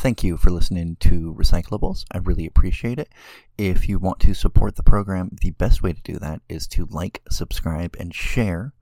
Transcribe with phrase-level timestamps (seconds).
[0.00, 2.06] Thank you for listening to Recyclables.
[2.10, 3.10] I really appreciate it.
[3.58, 6.86] If you want to support the program, the best way to do that is to
[6.86, 8.72] like, subscribe, and share.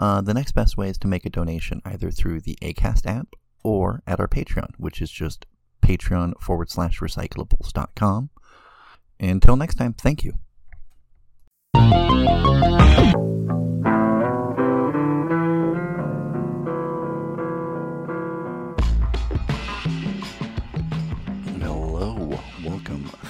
[0.00, 3.36] Uh, the next best way is to make a donation either through the ACAST app
[3.62, 5.46] or at our Patreon, which is just
[5.80, 8.30] patreon forward slash recyclables.com.
[9.20, 10.32] Until next time, thank you.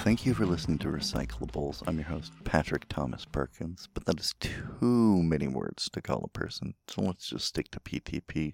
[0.04, 1.82] Thank you for listening to Recyclables.
[1.86, 6.38] I'm your host, Patrick Thomas Perkins, but that is too many words to call a
[6.38, 8.52] person, so let's just stick to PTP.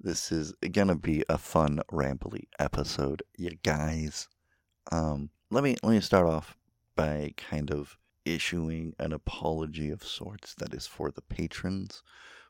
[0.00, 4.26] This is gonna be a fun, rambly episode, you guys.
[4.90, 6.56] Um, let me let me start off
[6.94, 12.02] by kind of issuing an apology of sorts that is for the patrons,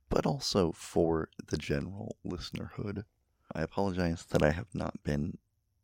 [0.08, 3.06] but also for the general listenerhood.
[3.52, 5.38] I apologize that I have not been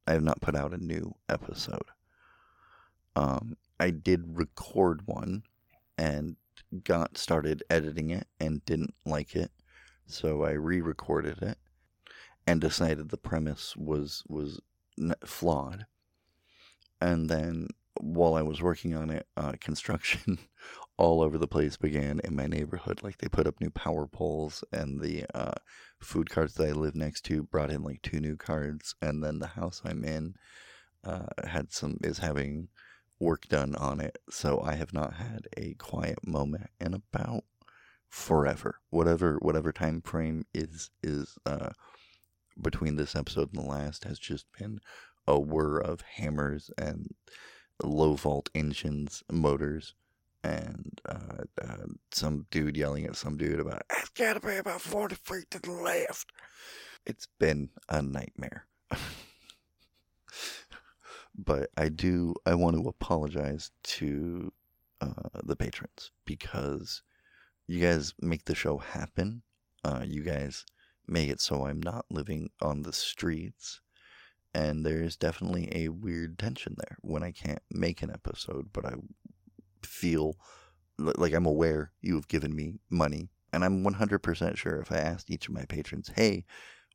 [0.06, 1.90] I have not put out a new episode.
[3.14, 5.42] Um, I did record one
[5.98, 6.36] and
[6.84, 9.50] got started editing it and didn't like it,
[10.06, 11.58] so I re-recorded it
[12.46, 14.60] and decided the premise was was
[15.24, 15.86] flawed.
[17.00, 17.68] And then
[18.00, 20.38] while I was working on it, uh, construction
[20.98, 23.02] all over the place began in my neighborhood.
[23.02, 25.54] Like they put up new power poles, and the uh,
[26.00, 29.38] food carts that I live next to brought in like two new carts, and then
[29.38, 30.34] the house I'm in
[31.04, 32.68] uh, had some is having
[33.18, 34.18] work done on it.
[34.30, 37.44] So I have not had a quiet moment in about
[38.08, 38.80] forever.
[38.90, 41.70] Whatever whatever time frame is is uh,
[42.60, 44.80] between this episode and the last has just been
[45.26, 47.14] a whir of hammers and
[47.82, 49.94] low volt engines, motors,
[50.44, 55.14] and uh, uh, some dude yelling at some dude about it's gotta be about forty
[55.14, 56.30] feet to the left.
[57.06, 58.66] It's been a nightmare.
[61.36, 62.34] but I do.
[62.46, 64.52] I want to apologize to
[65.00, 67.02] uh, the patrons because
[67.66, 69.42] you guys make the show happen.
[69.84, 70.64] Uh, you guys
[71.06, 73.80] make it so I'm not living on the streets.
[74.54, 78.94] And there's definitely a weird tension there when I can't make an episode, but I
[79.86, 80.36] feel
[80.98, 83.30] like I'm aware you have given me money.
[83.52, 86.44] And I'm 100% sure if I asked each of my patrons, hey,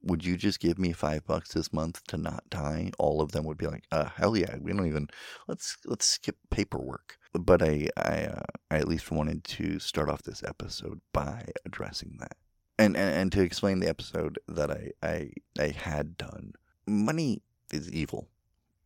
[0.02, 2.92] would you just give me five bucks this month to not die?
[2.98, 5.08] All of them would be like, uh, hell yeah, we don't even,
[5.48, 7.18] let's, let's skip paperwork.
[7.34, 12.18] But I, I, uh, I at least wanted to start off this episode by addressing
[12.20, 12.38] that
[12.78, 16.54] and, and and to explain the episode that I I I had done,
[16.86, 18.30] money is evil,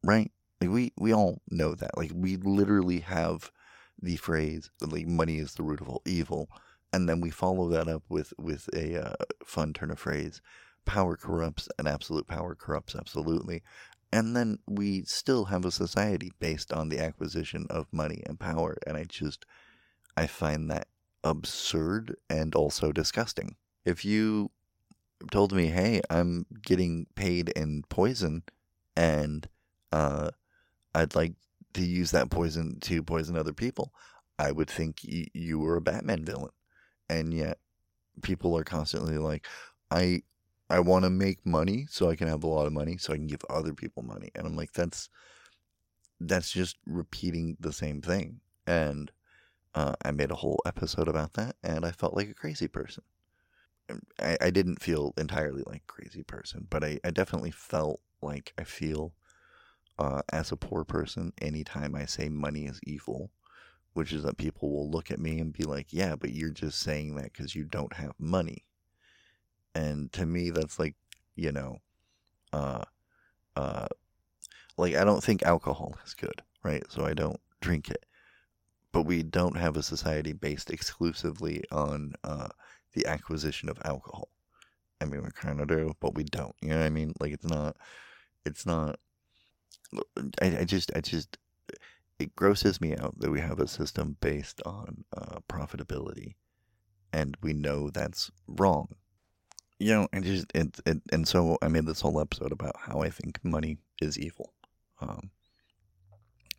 [0.03, 0.31] right?
[0.59, 1.97] Like we we all know that.
[1.97, 3.51] Like we literally have
[4.01, 6.50] the phrase like money is the root of all evil,
[6.94, 10.41] and then we follow that up with with a uh, fun turn of phrase:
[10.85, 13.63] power corrupts, and absolute power corrupts absolutely.
[14.13, 18.78] And then we still have a society based on the acquisition of money and power,
[18.85, 19.45] and I just
[20.17, 20.88] I find that
[21.23, 24.51] absurd and also disgusting if you
[25.31, 28.44] told me, "Hey, I'm getting paid in poison,
[28.95, 29.47] and
[29.91, 30.31] uh,
[30.95, 31.34] I'd like
[31.73, 33.93] to use that poison to poison other people,"
[34.39, 36.51] I would think y- you were a Batman villain,
[37.09, 37.59] and yet
[38.23, 39.47] people are constantly like,
[39.91, 40.23] "I."
[40.69, 43.17] I want to make money so I can have a lot of money so I
[43.17, 44.31] can give other people money.
[44.35, 45.09] And I'm like, that's
[46.19, 48.41] that's just repeating the same thing.
[48.67, 49.11] And
[49.75, 53.03] uh, I made a whole episode about that, and I felt like a crazy person.
[54.19, 58.63] I, I didn't feel entirely like crazy person, but I, I definitely felt like I
[58.63, 59.13] feel
[60.00, 63.31] uh, as a poor person anytime I say money is evil,
[63.94, 66.79] which is that people will look at me and be like, yeah, but you're just
[66.79, 68.66] saying that because you don't have money.
[69.75, 70.96] And to me, that's like,
[71.35, 71.79] you know,
[72.53, 72.84] uh,
[73.56, 73.88] uh,
[74.78, 76.84] like I don't think alcohol is good, right?
[76.90, 78.06] So I don't drink it.
[78.91, 82.50] But we don't have a society based exclusively on uh,
[82.94, 84.29] the acquisition of alcohol.
[85.00, 86.56] I mean, we kind of do, but we don't.
[86.62, 87.13] You know what I mean?
[87.19, 87.78] Like, it's not,
[88.46, 89.00] it's not,
[90.41, 91.38] I, I just, I just,
[92.20, 96.35] it grosses me out that we have a system based on uh, profitability
[97.12, 98.90] and we know that's wrong.
[99.79, 103.02] You know, and just, it, it, and so I made this whole episode about how
[103.02, 104.53] I think money is evil.
[105.00, 105.32] Um,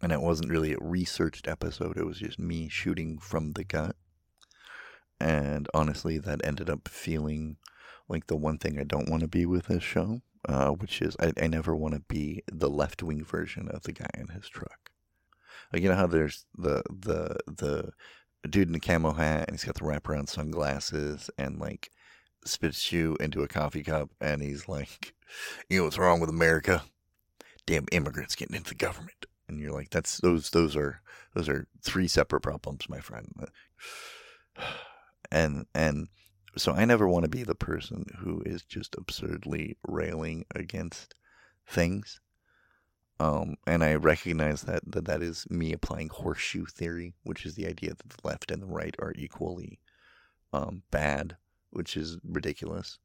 [0.03, 3.95] and it wasn't really a researched episode, it was just me shooting from the gut
[5.23, 7.57] and honestly, that ended up feeling
[8.09, 11.17] like the one thing I don't want to be with this show, uh, which is
[11.21, 14.49] I, I never want to be the left wing version of the guy in his
[14.49, 14.91] truck.
[15.73, 17.93] Like you know how there's the the the
[18.49, 21.91] dude in the camo hat and he's got the wraparound sunglasses and like
[22.45, 25.15] spits you into a coffee cup and he's like,
[25.69, 26.83] you know what's wrong with America?
[27.67, 29.27] Damn immigrants getting into the government.
[29.49, 31.01] And you're like, that's those those are
[31.35, 33.29] those are three separate problems, my friend.
[35.31, 36.09] And and
[36.57, 41.15] so I never want to be the person who is just absurdly railing against
[41.67, 42.21] things.
[43.21, 47.67] Um, and I recognize that, that that is me applying horseshoe theory, which is the
[47.67, 49.79] idea that the left and the right are equally
[50.53, 51.37] um, bad,
[51.71, 52.99] which is ridiculous.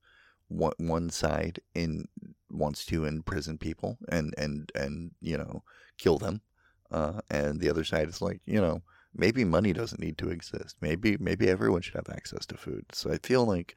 [0.50, 2.08] One, one side in
[2.50, 5.64] wants to imprison people and, and, and you know
[5.98, 6.42] kill them,
[6.90, 8.82] uh, and the other side is like you know
[9.14, 10.78] maybe money doesn't need to exist.
[10.82, 12.86] Maybe maybe everyone should have access to food.
[12.92, 13.76] So I feel like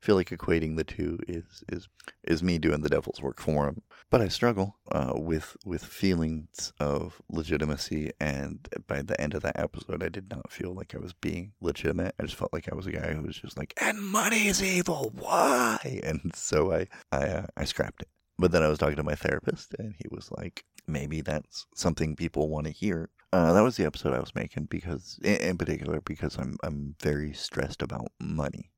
[0.00, 1.88] feel like equating the two is is
[2.24, 3.82] is me doing the devil's work for him.
[4.10, 9.58] But I struggle uh, with with feelings of legitimacy, and by the end of that
[9.58, 12.14] episode, I did not feel like I was being legitimate.
[12.20, 14.62] I just felt like I was a guy who was just like, "And money is
[14.62, 15.12] evil.
[15.14, 18.08] Why?" And so I I uh, I scrapped it.
[18.38, 22.16] But then I was talking to my therapist, and he was like, maybe that's something
[22.16, 23.08] people want to hear.
[23.36, 27.34] Uh, that was the episode I was making because, in particular, because I'm I'm very
[27.34, 28.70] stressed about money.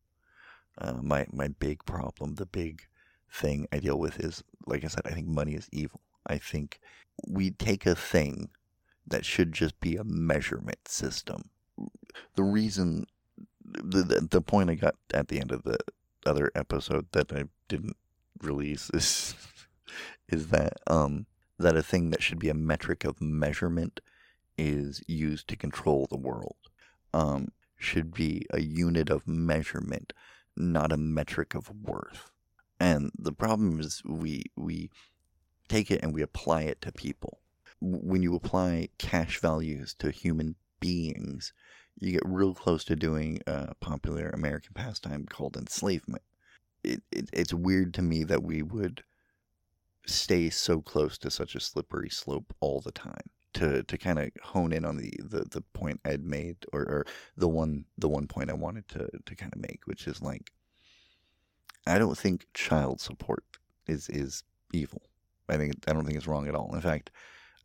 [0.76, 2.82] Uh, my my big problem, the big
[3.32, 6.00] thing I deal with is, like I said, I think money is evil.
[6.26, 6.80] I think
[7.24, 8.48] we take a thing
[9.06, 11.50] that should just be a measurement system.
[12.34, 13.06] The reason,
[13.64, 15.78] the the, the point I got at the end of the
[16.26, 17.96] other episode that I didn't
[18.42, 19.36] release is
[20.28, 21.26] is that um
[21.60, 24.00] that a thing that should be a metric of measurement
[24.58, 26.56] is used to control the world.
[27.14, 30.12] Um, should be a unit of measurement,
[30.56, 32.32] not a metric of worth.
[32.80, 34.90] And the problem is we we
[35.68, 37.40] take it and we apply it to people.
[37.80, 41.52] When you apply cash values to human beings,
[42.00, 46.22] you get real close to doing a popular American pastime called enslavement.
[46.82, 49.02] It, it, it's weird to me that we would
[50.06, 54.30] stay so close to such a slippery slope all the time to to kind of
[54.42, 57.06] hone in on the, the the point I'd made or, or
[57.36, 60.52] the one the one point I wanted to to kind of make which is like
[61.86, 63.44] I don't think child support
[63.86, 65.02] is is evil.
[65.48, 66.74] I think I don't think it's wrong at all.
[66.74, 67.10] In fact,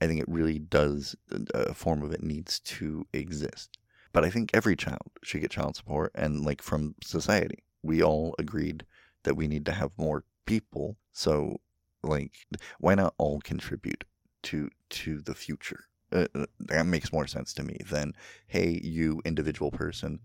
[0.02, 3.78] I think it really does uh, a form of it needs to exist.
[4.14, 7.64] But I think every child should get child support and like from society.
[7.82, 8.86] We all agreed
[9.24, 10.98] that we need to have more people.
[11.12, 11.60] So
[12.04, 12.32] like,
[12.80, 14.04] why not all contribute
[14.44, 15.86] to to the future?
[16.12, 18.14] Uh, uh, that makes more sense to me than,
[18.46, 20.20] hey, you individual person,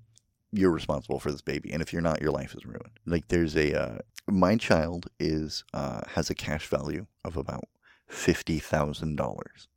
[0.53, 3.00] you're responsible for this baby, and if you're not, your life is ruined.
[3.06, 7.69] Like, there's a uh, my child is uh, has a cash value of about
[8.06, 9.69] fifty thousand dollars.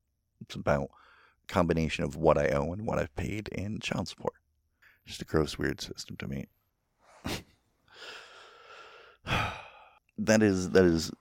[0.41, 0.89] It's about
[1.43, 4.35] a combination of what I owe and what I've paid in child support.
[5.05, 6.47] Just a gross, weird system to me.
[10.17, 11.11] that is that is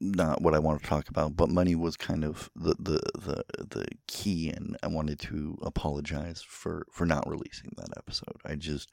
[0.00, 3.44] not what I want to talk about, but money was kind of the, the, the,
[3.56, 8.36] the key, and I wanted to apologize for, for not releasing that episode.
[8.44, 8.90] I just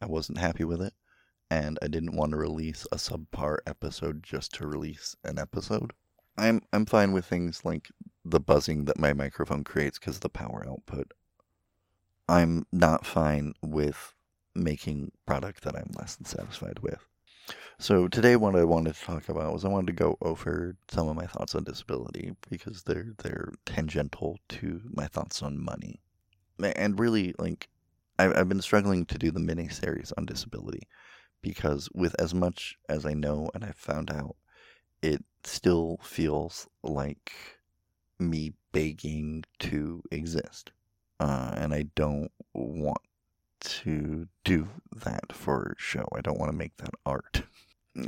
[0.00, 0.94] I wasn't happy with it,
[1.50, 5.92] and I didn't want to release a subpar episode just to release an episode.
[6.38, 7.88] I'm I'm fine with things like
[8.24, 11.12] the buzzing that my microphone creates because of the power output.
[12.28, 14.14] I'm not fine with
[14.54, 17.06] making product that I'm less than satisfied with.
[17.78, 21.08] So today, what I wanted to talk about was I wanted to go over some
[21.08, 26.00] of my thoughts on disability because they're they're tangential to my thoughts on money,
[26.60, 27.68] and really like
[28.18, 30.82] I've I've been struggling to do the mini series on disability
[31.42, 34.36] because with as much as I know and I've found out,
[35.02, 37.32] it still feels like
[38.18, 40.72] me begging to exist,
[41.20, 42.98] uh, and I don't want
[43.60, 46.06] to do that for show.
[46.14, 47.42] I don't want to make that art.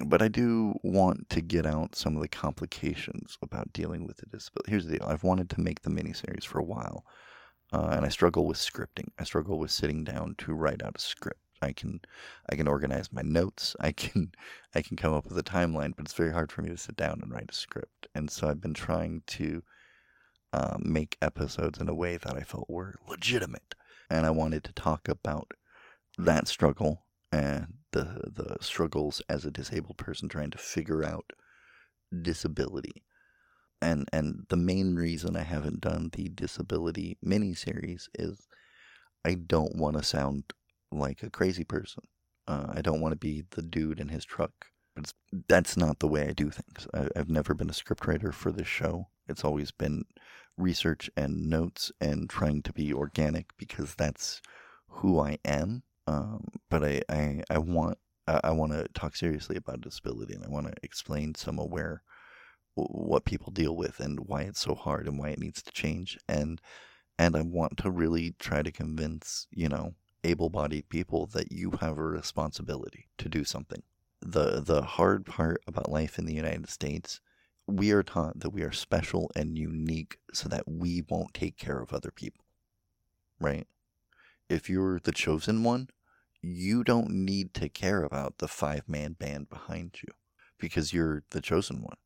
[0.04, 4.26] But I do want to get out some of the complications about dealing with the
[4.26, 4.70] disability.
[4.70, 7.06] Here's the deal I've wanted to make the miniseries for a while,
[7.72, 9.08] uh, and I struggle with scripting.
[9.18, 11.40] I struggle with sitting down to write out a script.
[11.62, 12.00] I can,
[12.50, 13.74] I can organize my notes.
[13.80, 14.32] I can,
[14.74, 16.96] I can come up with a timeline, but it's very hard for me to sit
[16.96, 18.08] down and write a script.
[18.14, 19.62] And so I've been trying to
[20.52, 23.74] uh, make episodes in a way that I felt were legitimate
[24.10, 25.52] and I wanted to talk about
[26.16, 31.32] that struggle and the the struggles as a disabled person trying to figure out
[32.22, 33.04] disability.
[33.80, 38.46] And and the main reason I haven't done the disability miniseries is
[39.24, 40.44] I don't want to sound
[40.90, 42.04] like a crazy person.
[42.46, 44.52] Uh, I don't want to be the dude in his truck.
[44.96, 45.12] But
[45.48, 46.88] that's not the way I do things.
[46.94, 49.08] I, I've never been a scriptwriter for this show.
[49.28, 50.04] It's always been
[50.58, 54.42] research and notes and trying to be organic because that's
[54.88, 55.82] who I am.
[56.06, 60.48] Um, but I, I, I want I, want to talk seriously about disability and I
[60.48, 62.02] want to explain some aware
[62.74, 66.18] what people deal with and why it's so hard and why it needs to change
[66.28, 66.60] and
[67.18, 71.98] and I want to really try to convince, you know, able-bodied people that you have
[71.98, 73.82] a responsibility to do something.
[74.20, 77.20] The the hard part about life in the United States,
[77.68, 81.80] we are taught that we are special and unique so that we won't take care
[81.80, 82.44] of other people.
[83.38, 83.66] Right?
[84.48, 85.88] If you're the chosen one,
[86.40, 90.14] you don't need to care about the five-man band behind you
[90.58, 91.96] because you're the chosen one.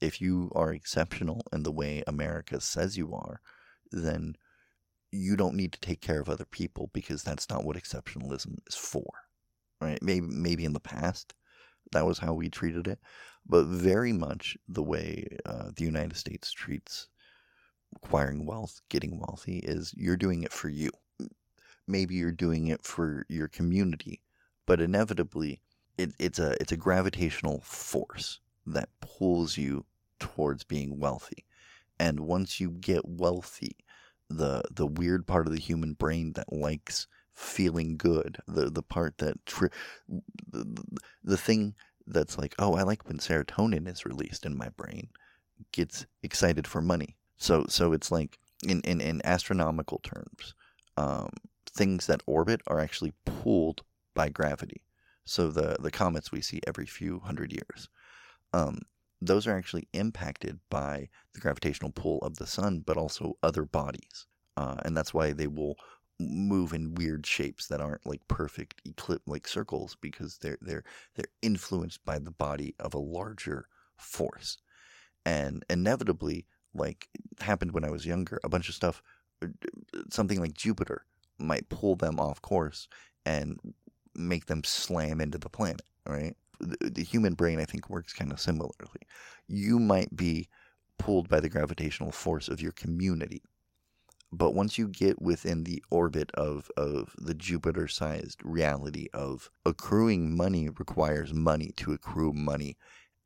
[0.00, 3.40] If you are exceptional in the way America says you are,
[3.90, 4.36] then
[5.10, 8.76] you don't need to take care of other people because that's not what exceptionalism is
[8.76, 9.06] for.
[9.80, 10.02] Right?
[10.02, 11.34] Maybe maybe in the past
[11.92, 12.98] that was how we treated it,
[13.46, 17.08] but very much the way uh, the United States treats
[17.96, 20.90] acquiring wealth, getting wealthy is you're doing it for you.
[21.86, 24.20] Maybe you're doing it for your community,
[24.66, 25.62] but inevitably
[25.96, 29.86] it, it's a it's a gravitational force that pulls you
[30.18, 31.44] towards being wealthy.
[31.98, 33.76] And once you get wealthy,
[34.28, 37.06] the the weird part of the human brain that likes
[37.38, 39.68] feeling good, the the part that tri-
[40.50, 40.66] the,
[41.22, 41.74] the thing
[42.06, 45.08] that's like, oh, I like when serotonin is released in my brain,
[45.72, 47.16] gets excited for money.
[47.36, 50.54] So so it's like in in, in astronomical terms,
[50.96, 51.30] um,
[51.70, 53.82] things that orbit are actually pulled
[54.14, 54.82] by gravity.
[55.24, 57.88] So the the comets we see every few hundred years.
[58.52, 58.80] Um,
[59.20, 64.26] those are actually impacted by the gravitational pull of the sun, but also other bodies.
[64.56, 65.76] Uh, and that's why they will
[66.18, 70.84] move in weird shapes that aren't like perfect eclipse like circles because they're they're
[71.14, 74.58] they're influenced by the body of a larger force.
[75.24, 77.08] And inevitably, like
[77.40, 79.02] happened when I was younger, a bunch of stuff
[79.42, 79.48] uh,
[80.10, 81.04] something like Jupiter
[81.38, 82.88] might pull them off course
[83.24, 83.58] and
[84.14, 86.34] make them slam into the planet, right?
[86.60, 89.02] the, the human brain, I think, works kind of similarly.
[89.46, 90.48] You might be
[90.98, 93.42] pulled by the gravitational force of your community.
[94.30, 100.36] But once you get within the orbit of, of the Jupiter sized reality of accruing
[100.36, 102.76] money requires money to accrue money.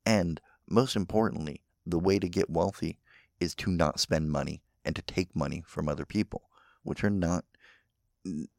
[0.07, 2.99] And most importantly, the way to get wealthy
[3.41, 6.43] is to not spend money and to take money from other people,
[6.85, 7.45] which are not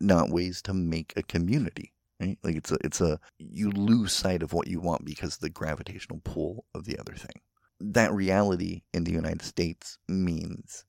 [0.02, 1.94] not ways to make a community.
[2.20, 2.38] Right?
[2.44, 5.50] Like it's a it's a you lose sight of what you want because of the
[5.50, 7.42] gravitational pull of the other thing.
[7.80, 10.84] That reality in the United States means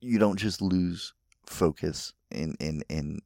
[0.00, 1.14] you don't just lose
[1.46, 3.20] focus in in in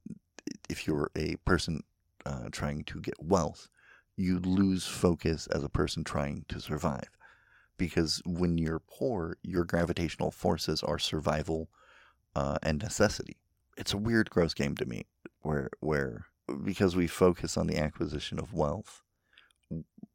[0.69, 1.83] if you're a person
[2.25, 3.69] uh, trying to get wealth,
[4.17, 7.11] you lose focus as a person trying to survive.
[7.76, 11.69] Because when you're poor, your gravitational forces are survival
[12.37, 13.37] uh, and necessity.
[13.76, 15.07] It's a weird, gross game to me
[15.41, 16.26] where where
[16.64, 19.02] because we focus on the acquisition of wealth,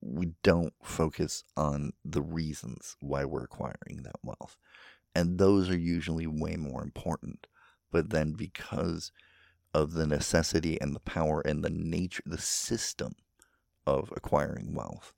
[0.01, 4.57] we don't focus on the reasons why we're acquiring that wealth.
[5.15, 7.47] And those are usually way more important.
[7.91, 9.11] But then because
[9.73, 13.15] of the necessity and the power and the nature, the system
[13.85, 15.13] of acquiring wealth,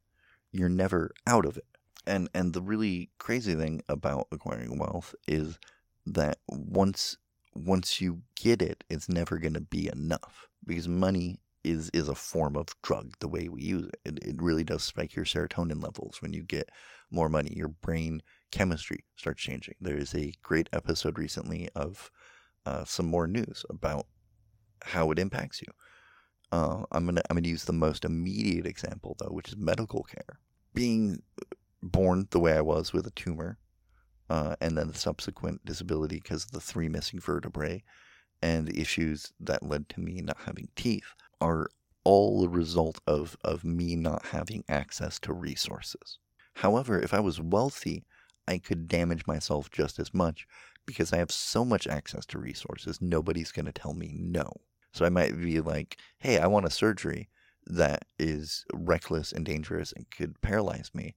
[0.52, 1.66] you're never out of it.
[2.06, 5.60] And and the really crazy thing about acquiring wealth is
[6.06, 7.18] that once
[7.54, 12.16] once you get it, it's never going to be enough because money is is a
[12.16, 14.00] form of drug the way we use it.
[14.06, 14.26] it.
[14.26, 16.70] It really does spike your serotonin levels when you get
[17.12, 17.54] more money.
[17.56, 19.76] Your brain chemistry starts changing.
[19.80, 22.12] There is a great episode recently of
[22.66, 24.08] uh, some more news about
[24.84, 25.68] how it impacts you.
[26.52, 30.40] Uh, I'm gonna I'm gonna use the most immediate example though, which is medical care.
[30.74, 31.22] Being
[31.82, 33.58] born the way I was with a tumor
[34.30, 37.84] uh, and then the subsequent disability because of the three missing vertebrae
[38.42, 41.70] and the issues that led to me not having teeth are
[42.04, 46.20] all a result of, of me not having access to resources.
[46.56, 48.06] However, if I was wealthy,
[48.50, 50.48] I could damage myself just as much
[50.86, 54.52] because I have so much access to resources, nobody's going to tell me no.
[54.92, 57.30] So I might be like, hey, I want a surgery
[57.68, 61.16] that is reckless and dangerous and could paralyze me.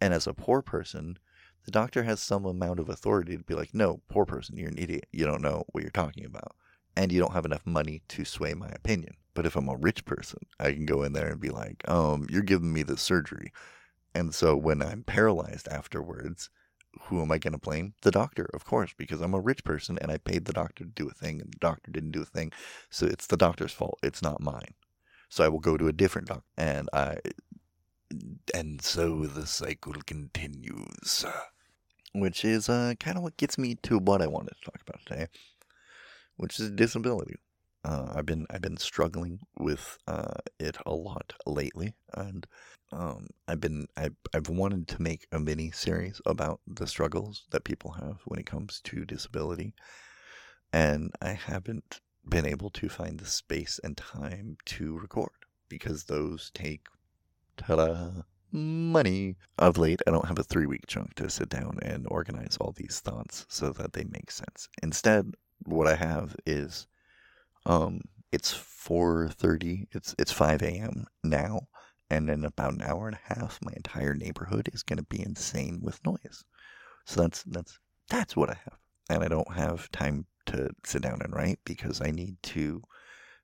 [0.00, 1.16] And as a poor person,
[1.64, 4.78] the doctor has some amount of authority to be like, no, poor person, you're an
[4.78, 5.06] idiot.
[5.12, 6.56] You don't know what you're talking about.
[6.96, 9.14] And you don't have enough money to sway my opinion.
[9.34, 12.26] But if I'm a rich person, I can go in there and be like, um,
[12.30, 13.52] you're giving me the surgery.
[14.12, 16.50] And so when I'm paralyzed afterwards,
[17.02, 17.94] who am I going to blame?
[18.02, 20.90] The doctor, of course, because I'm a rich person and I paid the doctor to
[20.90, 22.52] do a thing and the doctor didn't do a thing.
[22.90, 23.98] So it's the doctor's fault.
[24.02, 24.74] It's not mine.
[25.28, 27.18] So I will go to a different doctor and I
[28.54, 31.24] and so the cycle continues
[32.14, 35.04] which is uh, kind of what gets me to what I wanted to talk about
[35.04, 35.26] today,
[36.36, 37.34] which is disability.
[37.84, 42.46] Uh, I've been I've been struggling with uh, it a lot lately, and
[42.92, 47.64] um, I've been I've, I've wanted to make a mini series about the struggles that
[47.64, 49.74] people have when it comes to disability,
[50.72, 55.30] and I haven't been able to find the space and time to record
[55.68, 56.86] because those take
[57.56, 59.36] ta-da money.
[59.58, 62.72] Of late, I don't have a three week chunk to sit down and organize all
[62.72, 64.68] these thoughts so that they make sense.
[64.82, 65.34] Instead,
[65.66, 66.86] what I have is
[67.66, 68.00] um
[68.32, 71.06] it's 4:30 it's it's 5 a.m.
[71.22, 71.68] now
[72.10, 75.22] and in about an hour and a half my entire neighborhood is going to be
[75.24, 76.44] insane with noise
[77.06, 77.78] so that's that's
[78.10, 78.78] that's what i have
[79.08, 82.82] and i don't have time to sit down and write because i need to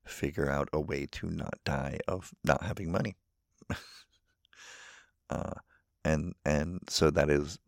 [0.04, 3.14] figure out a way to not die of not having money
[5.30, 5.52] uh,
[6.04, 7.58] and and so that is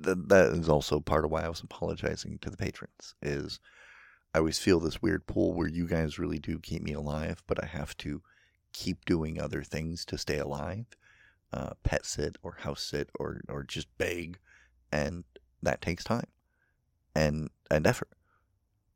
[0.00, 3.60] that, that is also part of why i was apologizing to the patrons is
[4.34, 7.62] I always feel this weird pull where you guys really do keep me alive, but
[7.62, 8.22] I have to
[8.72, 10.86] keep doing other things to stay alive,
[11.52, 14.38] uh, pet sit or house sit or or just beg,
[14.90, 15.24] and
[15.62, 16.28] that takes time
[17.14, 18.08] and and effort.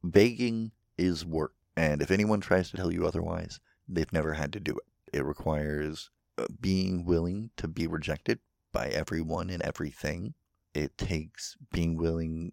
[0.03, 4.61] Begging is work, and if anyone tries to tell you otherwise, they've never had to
[4.61, 5.17] do it.
[5.19, 8.39] It requires uh, being willing to be rejected
[8.73, 10.35] by everyone and everything.
[10.75, 12.53] It takes being willing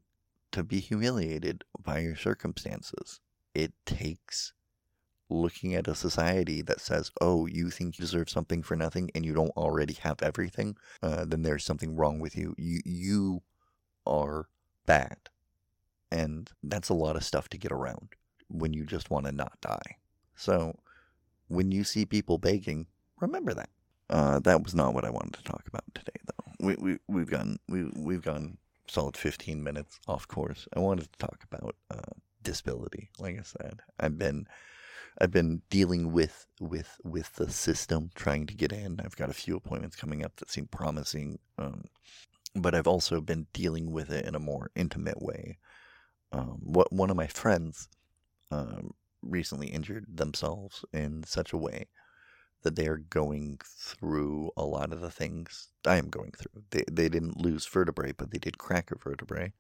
[0.54, 3.20] to be humiliated by your circumstances.
[3.54, 4.54] It takes
[5.30, 9.26] looking at a society that says, oh, you think you deserve something for nothing and
[9.26, 12.54] you don't already have everything, uh, then there's something wrong with you.
[12.58, 13.42] You, you
[14.06, 14.48] are
[14.86, 15.18] bad.
[16.12, 18.10] And that's a lot of stuff to get around
[18.48, 19.98] when you just want to not die.
[20.36, 20.78] So
[21.48, 22.88] when you see people begging,
[23.20, 23.70] remember that.
[24.10, 26.68] Uh, that was not what I wanted to talk about today, though.
[26.68, 28.58] We, we, we've gone, we, we've gone
[28.88, 30.68] solid 15 minutes off course.
[30.76, 33.10] I wanted to talk about uh, disability.
[33.20, 34.48] Like I said, I've been
[35.20, 39.00] I've been dealing with with with the system, trying to get in.
[39.00, 41.86] I've got a few appointments coming up that seem promising, um,
[42.56, 45.60] but I've also been dealing with it in a more intimate way.
[46.32, 47.90] Um, what one of my friends
[48.50, 51.88] um, recently injured themselves in such a way
[52.64, 56.64] that they're going through a lot of the things I am going through.
[56.72, 59.54] They, they didn't lose vertebrae, but they did crack a vertebrae.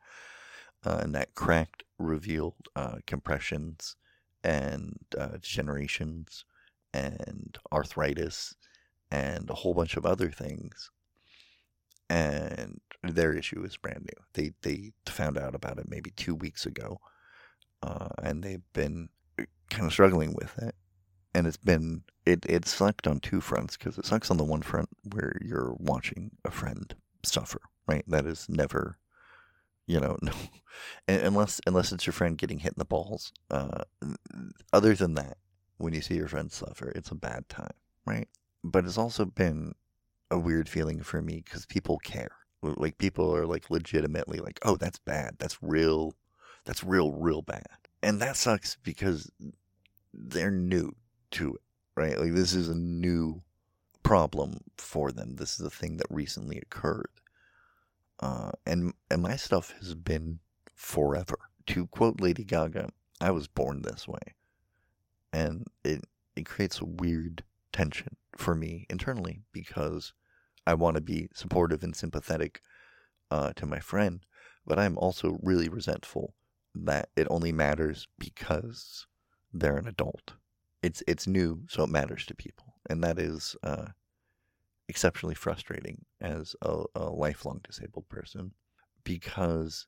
[0.86, 3.96] Uh, and that cracked revealed uh, compressions
[4.44, 6.44] and uh, degenerations
[6.94, 8.56] and arthritis
[9.12, 10.92] and a whole bunch of other things.
[12.10, 14.24] And their issue is brand new.
[14.34, 17.00] They they found out about it maybe two weeks ago,
[17.82, 20.76] uh, and they've been uh, kind of struggling with it
[21.34, 24.62] and it's been it it sucked on two fronts because it sucks on the one
[24.62, 28.04] front where you're watching a friend suffer, right?
[28.08, 28.98] That is never,
[29.88, 30.34] you know, no,
[31.08, 33.34] unless unless it's your friend getting hit in the balls.
[33.50, 33.84] Uh,
[34.72, 35.38] other than that,
[35.78, 37.74] when you see your friend suffer, it's a bad time,
[38.06, 38.28] right?
[38.64, 39.74] But it's also been
[40.32, 42.32] a weird feeling for me because people care.
[42.62, 45.36] Like people are like legitimately like, oh, that's bad.
[45.38, 46.14] That's real.
[46.66, 47.68] That's real, real bad.
[48.02, 49.30] And that sucks because
[50.14, 50.94] they're new
[51.34, 51.62] to it,
[51.96, 52.18] right?
[52.18, 53.42] Like this is a new
[54.04, 55.36] problem for them.
[55.36, 57.10] This is a thing that recently occurred.
[58.20, 60.40] Uh, and and my stuff has been
[60.76, 61.38] forever.
[61.68, 62.90] To quote Lady Gaga,
[63.22, 64.36] I was born this way.
[65.32, 66.04] And it
[66.36, 70.14] it creates a weird tension for me internally because
[70.66, 72.62] I want to be supportive and sympathetic
[73.30, 74.22] uh, to my friend,
[74.66, 76.34] but I'm also really resentful
[76.76, 79.06] that it only matters because
[79.52, 80.34] they're an adult
[80.84, 83.88] it's it's new, so it matters to people, and that is uh,
[84.90, 88.52] exceptionally frustrating as a, a, lifelong disabled person
[89.04, 89.88] because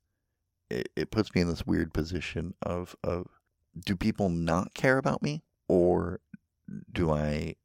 [0.69, 3.27] it, it puts me in this weird position of of
[3.85, 5.43] do people not care about me?
[5.67, 6.21] Or
[6.91, 7.55] do I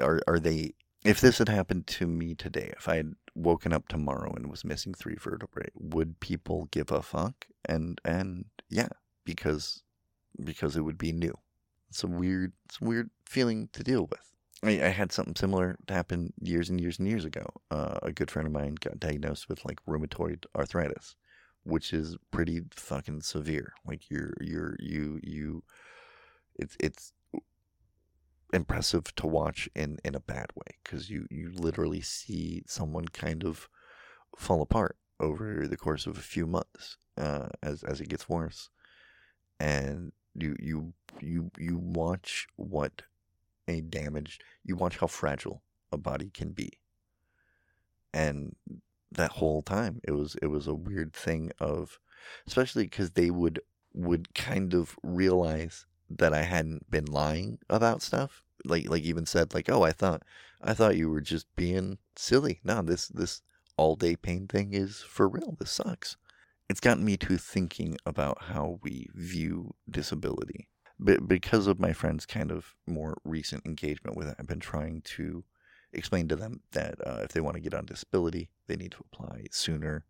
[0.00, 0.72] are are they
[1.04, 4.64] if this had happened to me today if I had woken up tomorrow and was
[4.64, 7.46] missing three vertebrae would people give a fuck?
[7.66, 8.88] And and yeah
[9.24, 9.82] because
[10.42, 11.36] because it would be new
[11.96, 14.20] it's a weird, it's a weird feeling to deal with.
[14.62, 17.46] I, I had something similar happen years and years and years ago.
[17.70, 21.16] Uh, a good friend of mine got diagnosed with like rheumatoid arthritis,
[21.64, 23.72] which is pretty fucking severe.
[23.86, 25.62] Like you're, you're, you, you,
[26.56, 27.12] it's, it's
[28.52, 33.42] impressive to watch in, in a bad way because you, you literally see someone kind
[33.42, 33.70] of
[34.36, 38.68] fall apart over the course of a few months uh, as, as it gets worse.
[39.58, 43.02] And you you you you watch what
[43.68, 46.70] a damaged you watch how fragile a body can be.
[48.12, 48.56] And
[49.12, 51.98] that whole time it was it was a weird thing of
[52.46, 53.60] especially because they would
[53.94, 58.42] would kind of realize that I hadn't been lying about stuff.
[58.64, 60.22] Like like even said like, "Oh, I thought
[60.62, 63.42] I thought you were just being silly." No, this this
[63.76, 65.56] all-day pain thing is for real.
[65.58, 66.16] This sucks.
[66.68, 70.68] It's gotten me to thinking about how we view disability.
[70.98, 75.02] But because of my friend's kind of more recent engagement with it, I've been trying
[75.02, 75.44] to
[75.92, 79.04] explain to them that uh, if they want to get on disability, they need to
[79.12, 80.04] apply sooner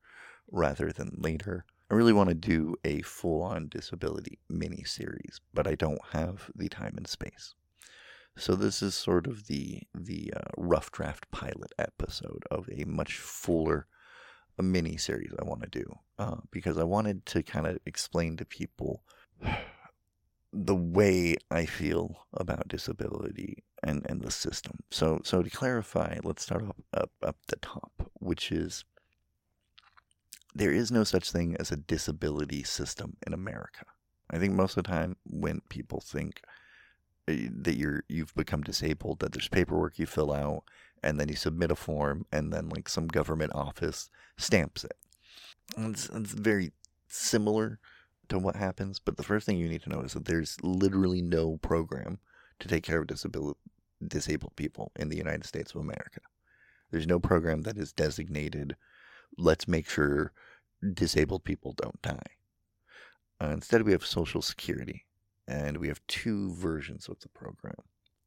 [0.50, 1.64] rather than later.
[1.90, 6.50] I really want to do a full on disability mini series, but I don't have
[6.54, 7.54] the time and space.
[8.36, 13.18] So this is sort of the the uh, rough draft pilot episode of a much
[13.18, 13.86] fuller
[14.62, 18.44] mini series I want to do uh, because I wanted to kind of explain to
[18.44, 19.02] people
[20.52, 24.78] the way I feel about disability and, and the system.
[24.90, 28.84] So so to clarify, let's start up up, up the top, which is
[30.54, 33.84] there is no such thing as a disability system in America.
[34.30, 36.40] I think most of the time when people think
[37.28, 40.64] eh, that you're you've become disabled, that there's paperwork you fill out
[41.02, 44.96] and then you submit a form and then like some government office stamps it.
[45.76, 46.72] It's, it's very
[47.08, 47.78] similar
[48.28, 51.22] to what happens, but the first thing you need to know is that there's literally
[51.22, 52.18] no program
[52.58, 53.58] to take care of disability
[54.06, 56.20] disabled people in the United States of America.
[56.90, 58.76] There's no program that is designated
[59.38, 60.32] let's make sure
[60.94, 62.36] disabled people don't die.
[63.40, 65.04] Uh, instead, we have Social Security,
[65.46, 67.76] and we have two versions of the program.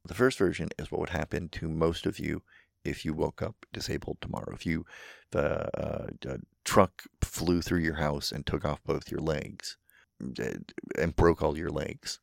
[0.06, 2.42] The first version is what would happen to most of you
[2.84, 4.54] if you woke up disabled tomorrow.
[4.54, 4.86] If you
[5.32, 9.78] the uh, truck flew through your house and took off both your legs
[10.20, 12.20] and broke all your legs,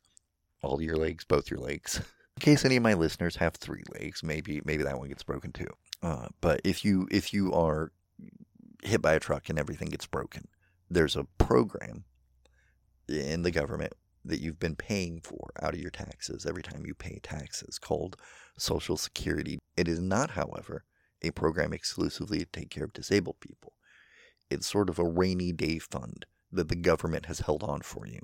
[0.61, 1.99] all your legs, both your legs.
[2.37, 5.51] In case any of my listeners have three legs, maybe maybe that one gets broken
[5.51, 5.69] too.
[6.03, 7.91] Uh, but if you if you are
[8.83, 10.47] hit by a truck and everything gets broken.
[10.89, 12.05] There's a program
[13.07, 13.93] in the government
[14.27, 18.17] that you've been paying for out of your taxes every time you pay taxes called
[18.57, 19.59] Social Security.
[19.75, 20.83] It is not, however,
[21.21, 23.73] a program exclusively to take care of disabled people.
[24.49, 28.19] It's sort of a rainy day fund that the government has held on for you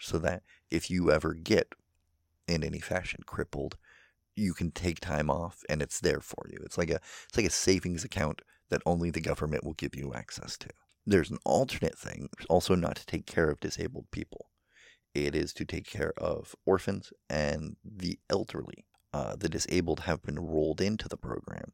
[0.00, 1.74] so that if you ever get
[2.46, 3.76] in any fashion crippled,
[4.34, 6.58] you can take time off and it's there for you.
[6.64, 10.14] It's like a it's like a savings account that only the government will give you
[10.14, 10.68] access to.
[11.06, 14.46] There's an alternate thing, also not to take care of disabled people.
[15.14, 18.84] It is to take care of orphans and the elderly.
[19.12, 21.72] Uh, the disabled have been rolled into the program,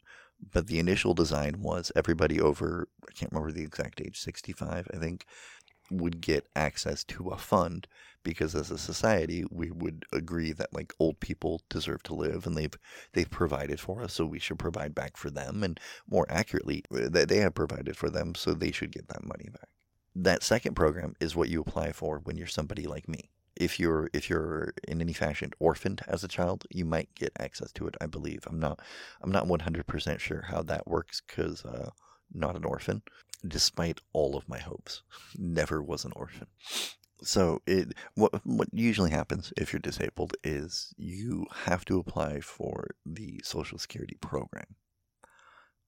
[0.53, 4.97] but the initial design was everybody over, I can't remember the exact age, 65, I
[4.99, 5.27] think,
[5.91, 7.87] would get access to a fund
[8.23, 12.57] because as a society we would agree that like old people deserve to live and
[12.57, 12.75] they've
[13.13, 17.37] they've provided for us so we should provide back for them and more accurately they
[17.39, 19.69] have provided for them so they should get that money back
[20.15, 24.11] that second program is what you apply for when you're somebody like me if you're
[24.13, 27.97] if you're in any fashion orphaned as a child you might get access to it
[28.01, 28.81] i believe i'm not
[29.23, 31.91] i'm not 100% sure how that works because uh
[32.33, 33.03] not an orphan
[33.47, 35.03] despite all of my hopes.
[35.37, 36.47] Never was an orphan.
[37.23, 42.89] So it what what usually happens if you're disabled is you have to apply for
[43.07, 44.77] the Social Security program.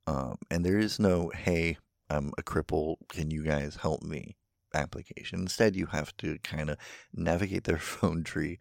[0.06, 4.36] Um, and there is no hey, I'm a cripple, can you guys help me
[4.76, 5.40] application.
[5.40, 6.76] Instead, you have to kind of
[7.12, 8.58] navigate their phone tree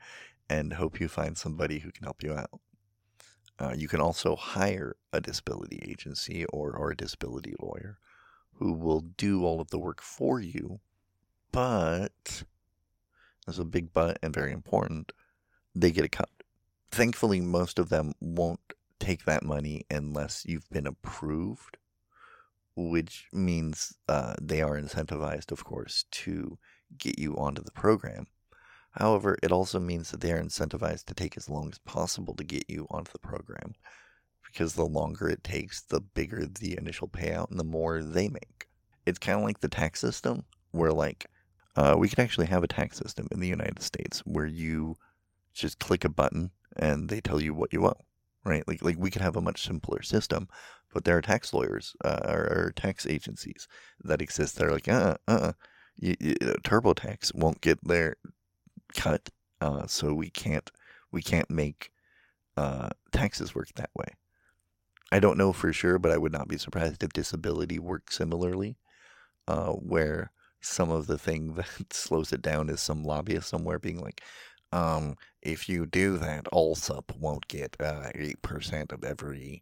[0.49, 2.59] and hope you find somebody who can help you out.
[3.57, 7.99] Uh, you can also hire a disability agency or, or a disability lawyer
[8.55, 10.79] who will do all of the work for you.
[11.51, 12.43] But,
[13.45, 15.13] there's a big but and very important,
[15.73, 16.29] they get a cut.
[16.91, 18.59] Thankfully, most of them won't
[18.99, 21.77] take that money unless you've been approved,
[22.75, 26.57] which means uh, they are incentivized, of course, to
[26.97, 28.27] get you onto the program.
[28.91, 32.43] However, it also means that they are incentivized to take as long as possible to
[32.43, 33.75] get you onto the program
[34.45, 38.67] because the longer it takes, the bigger the initial payout and the more they make.
[39.05, 41.25] It's kind of like the tax system, where like
[41.75, 44.95] uh, we could actually have a tax system in the United States where you
[45.53, 47.99] just click a button and they tell you what you owe,
[48.45, 48.65] right?
[48.65, 50.47] Like like we could have a much simpler system,
[50.95, 53.67] but there are tax lawyers uh, or, or, tax agencies
[54.05, 55.51] that exist that are like, uh, uh, uh
[55.97, 58.15] you, you, TurboTax won't get their
[58.95, 59.29] cut,
[59.59, 60.71] uh, so we can't
[61.11, 61.91] we can't make
[62.55, 64.07] uh, taxes work that way.
[65.11, 68.77] I don't know for sure, but I would not be surprised if disability works similarly,
[69.49, 70.31] uh, where
[70.61, 74.21] some of the thing that slows it down is some lobbyist somewhere being like,
[74.71, 79.61] um, if you do that, Allsup won't get uh, 8% of every.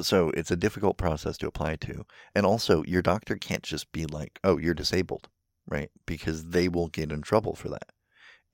[0.00, 2.04] So it's a difficult process to apply to.
[2.34, 5.28] And also, your doctor can't just be like, oh, you're disabled,
[5.68, 5.90] right?
[6.06, 7.90] Because they will get in trouble for that.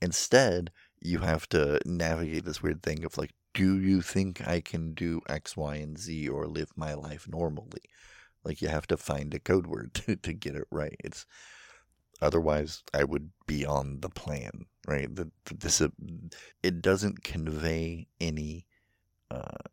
[0.03, 4.94] Instead, you have to navigate this weird thing of like, do you think I can
[4.94, 7.83] do X, Y, and Z or live my life normally?
[8.42, 10.96] Like you have to find a code word to, to get it right.
[11.03, 11.24] It's
[12.20, 15.14] otherwise I would be on the plan, right?
[15.14, 15.81] The, this
[16.62, 18.66] it doesn't convey any.
[19.31, 19.68] Uh,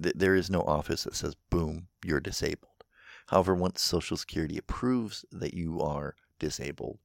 [0.00, 2.84] th- there is no office that says, "Boom, you're disabled."
[3.26, 6.98] However, once Social Security approves that you are disabled,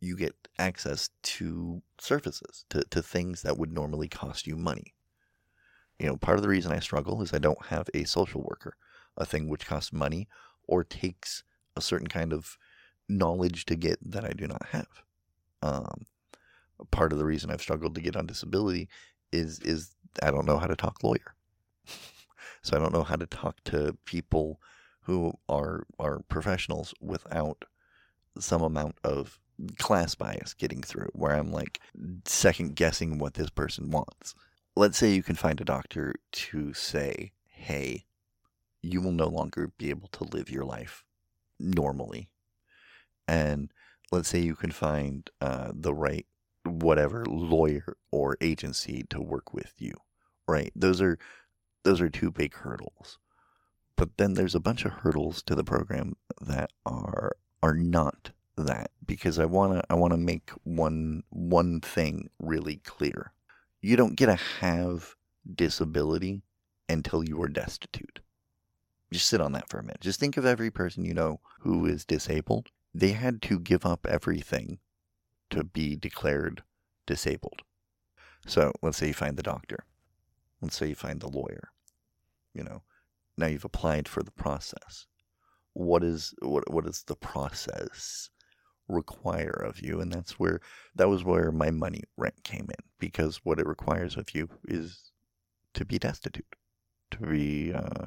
[0.00, 4.94] you get access to services, to, to things that would normally cost you money.
[5.98, 8.76] You know, part of the reason I struggle is I don't have a social worker,
[9.16, 10.28] a thing which costs money
[10.66, 11.44] or takes
[11.76, 12.56] a certain kind of
[13.08, 14.88] knowledge to get that I do not have.
[15.62, 16.06] Um,
[16.90, 18.88] part of the reason I've struggled to get on disability
[19.32, 21.34] is is I don't know how to talk lawyer.
[22.62, 24.60] so I don't know how to talk to people
[25.02, 27.64] who are are professionals without
[28.38, 29.38] some amount of
[29.78, 31.80] class bias getting through where I'm like
[32.24, 34.34] second guessing what this person wants.
[34.76, 38.04] Let's say you can find a doctor to say, hey,
[38.82, 41.04] you will no longer be able to live your life
[41.58, 42.28] normally.
[43.28, 43.70] And
[44.10, 46.26] let's say you can find uh, the right,
[46.64, 49.94] whatever lawyer or agency to work with you,
[50.46, 50.72] right?
[50.74, 51.18] Those are
[51.82, 53.18] those are two big hurdles.
[53.96, 58.90] But then there's a bunch of hurdles to the program that are are not that
[59.04, 63.32] because I want to I want to make one one thing really clear.
[63.80, 65.16] You don't get to have
[65.54, 66.42] disability
[66.88, 68.20] until you are destitute.
[69.12, 70.00] Just sit on that for a minute.
[70.00, 72.68] Just think of every person you know who is disabled.
[72.94, 74.78] They had to give up everything
[75.50, 76.62] to be declared
[77.06, 77.62] disabled.
[78.46, 79.84] So let's say you find the doctor.
[80.60, 81.70] Let's say you find the lawyer.
[82.54, 82.82] You know,
[83.36, 85.06] now you've applied for the process.
[85.72, 88.30] What is what what is the process
[88.90, 90.60] require of you and that's where
[90.96, 95.12] that was where my money rent came in because what it requires of you is
[95.74, 96.56] to be destitute
[97.10, 98.06] to be uh,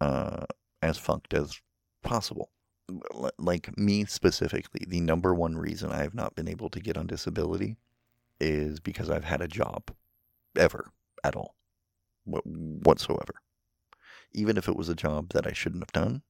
[0.00, 0.44] uh,
[0.80, 1.60] as funked as
[2.02, 2.50] possible
[3.38, 7.06] like me specifically the number one reason i have not been able to get on
[7.06, 7.76] disability
[8.40, 9.90] is because i've had a job
[10.56, 10.90] ever
[11.24, 11.54] at all
[12.24, 13.34] whatsoever
[14.32, 16.22] even if it was a job that i shouldn't have done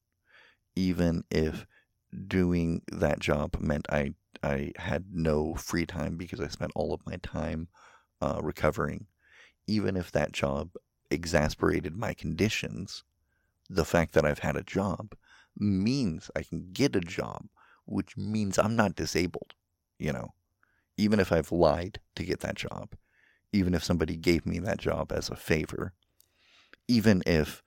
[0.76, 1.66] even if
[2.26, 7.06] doing that job meant I I had no free time because I spent all of
[7.06, 7.68] my time
[8.20, 9.06] uh, recovering.
[9.66, 10.70] Even if that job
[11.10, 13.04] exasperated my conditions,
[13.70, 15.14] the fact that I've had a job
[15.56, 17.46] means I can get a job,
[17.84, 19.54] which means I'm not disabled.
[19.98, 20.34] You know,
[20.96, 22.94] even if I've lied to get that job,
[23.52, 25.92] even if somebody gave me that job as a favor,
[26.88, 27.62] even if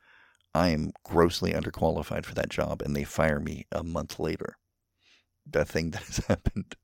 [0.54, 4.58] I am grossly underqualified for that job and they fire me a month later.
[5.45, 6.76] That thing that has happened.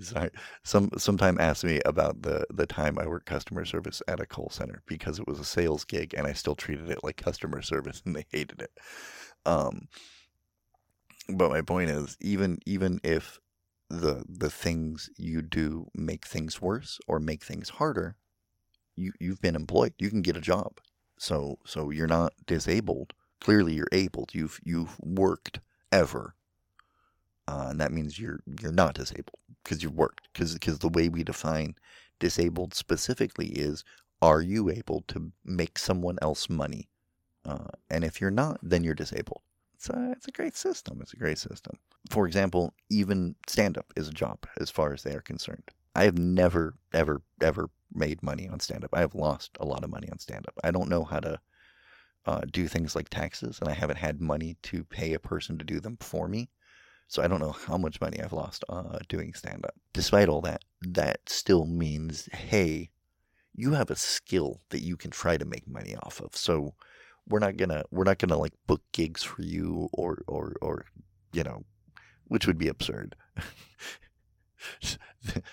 [0.00, 0.30] Sorry.
[0.64, 4.48] Some sometime asked me about the the time I worked customer service at a call
[4.50, 8.02] center because it was a sales gig and I still treated it like customer service
[8.06, 8.72] and they hated it.
[9.44, 9.88] Um,
[11.28, 13.38] but my point is even even if
[13.88, 18.16] the the things you do make things worse or make things harder,
[18.96, 19.94] you you've been employed.
[19.98, 20.80] You can get a job.
[21.18, 23.14] So so you're not disabled.
[23.40, 24.26] Clearly, you're able.
[24.32, 25.60] You've you've worked
[25.92, 26.34] ever,
[27.50, 30.28] uh, and that means you're you're not disabled because you've worked.
[30.32, 31.74] Because because the way we define
[32.20, 33.82] disabled specifically is
[34.22, 36.88] are you able to make someone else money?
[37.44, 39.40] Uh, and if you're not, then you're disabled.
[39.74, 40.98] It's a, it's a great system.
[41.00, 41.78] It's a great system.
[42.10, 45.64] For example, even stand up is a job as far as they are concerned.
[45.96, 48.90] I have never, ever, ever made money on stand up.
[48.92, 50.54] I have lost a lot of money on stand up.
[50.62, 51.40] I don't know how to
[52.26, 55.64] uh, do things like taxes, and I haven't had money to pay a person to
[55.64, 56.50] do them for me.
[57.10, 59.74] So I don't know how much money I've lost uh, doing stand up.
[59.92, 62.90] Despite all that, that still means, hey,
[63.52, 66.36] you have a skill that you can try to make money off of.
[66.36, 66.74] So
[67.26, 70.84] we're not gonna we're not gonna like book gigs for you or or or
[71.32, 71.64] you know,
[72.28, 73.16] which would be absurd.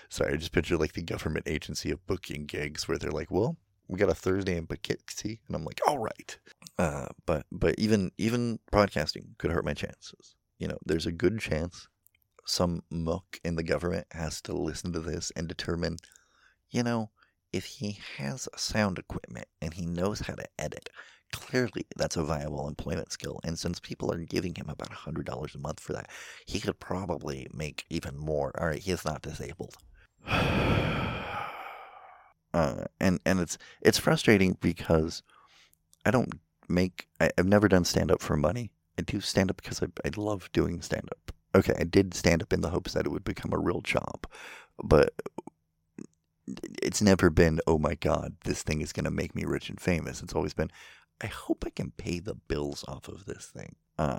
[0.08, 3.56] Sorry, I just picture like the government agency of booking gigs where they're like, "Well,
[3.88, 6.38] we got a Thursday in Poughkeepsie," and I'm like, "All right."
[6.78, 10.36] Uh, but but even even podcasting could hurt my chances.
[10.58, 11.88] You know, there's a good chance
[12.44, 15.96] some muck in the government has to listen to this and determine,
[16.70, 17.10] you know,
[17.52, 20.88] if he has sound equipment and he knows how to edit,
[21.32, 23.40] clearly that's a viable employment skill.
[23.44, 26.10] And since people are giving him about $100 a month for that,
[26.46, 28.52] he could probably make even more.
[28.58, 29.76] All right, he's not disabled.
[32.54, 35.22] Uh, and and it's it's frustrating because
[36.06, 38.70] I don't make I, have never done stand up for money.
[38.98, 41.32] I do stand up because I, I love doing stand up.
[41.54, 44.26] Okay, I did stand up in the hopes that it would become a real job,
[44.82, 45.14] but
[46.82, 49.80] it's never been, oh my God, this thing is going to make me rich and
[49.80, 50.22] famous.
[50.22, 50.70] It's always been,
[51.20, 53.76] I hope I can pay the bills off of this thing.
[53.98, 54.18] Uh,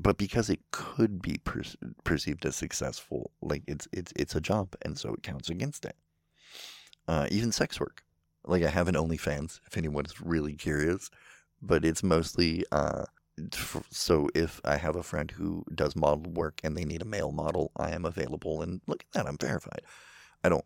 [0.00, 1.62] but because it could be per-
[2.04, 5.96] perceived as successful, like it's it's it's a job, and so it counts against it.
[7.08, 8.04] Uh, even sex work,
[8.44, 11.10] like I have an OnlyFans, if anyone's really curious,
[11.60, 13.06] but it's mostly uh,
[13.90, 17.32] so if I have a friend who does model work and they need a male
[17.32, 18.62] model, I am available.
[18.62, 19.82] And look at that, I'm verified.
[20.44, 20.64] I don't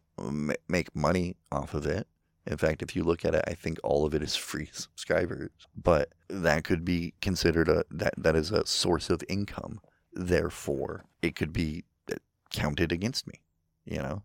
[0.68, 2.06] make money off of it.
[2.46, 5.50] In fact, if you look at it, I think all of it is free subscribers.
[5.80, 9.80] But that could be considered a that that is a source of income.
[10.12, 12.16] Therefore, it could be uh,
[12.50, 13.40] counted against me.
[13.85, 14.22] You know,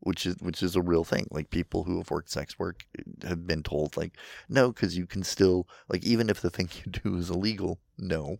[0.00, 1.26] which is which is a real thing.
[1.30, 4.16] Like people who have worked sex work uh, have been told, like,
[4.48, 8.38] no, because you can still like even if the thing you do is illegal, no.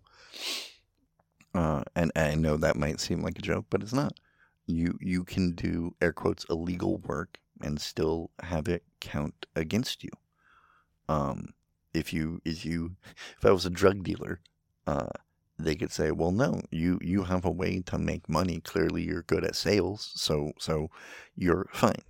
[1.52, 4.12] Uh, and, and I know that might seem like a joke, but it's not.
[4.66, 10.10] You you can do air quotes illegal work and still have it count against you.
[11.08, 11.54] Um,
[11.92, 12.96] if you if you
[13.38, 14.40] if I was a drug dealer,
[14.86, 15.08] uh,
[15.64, 18.60] they could say, well, no, you you have a way to make money.
[18.60, 20.90] Clearly, you're good at sales, so so
[21.36, 22.02] you're fine.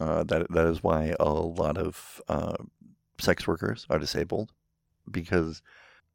[0.00, 2.56] Uh, that that is why a lot of uh,
[3.18, 4.52] sex workers are disabled
[5.10, 5.62] because,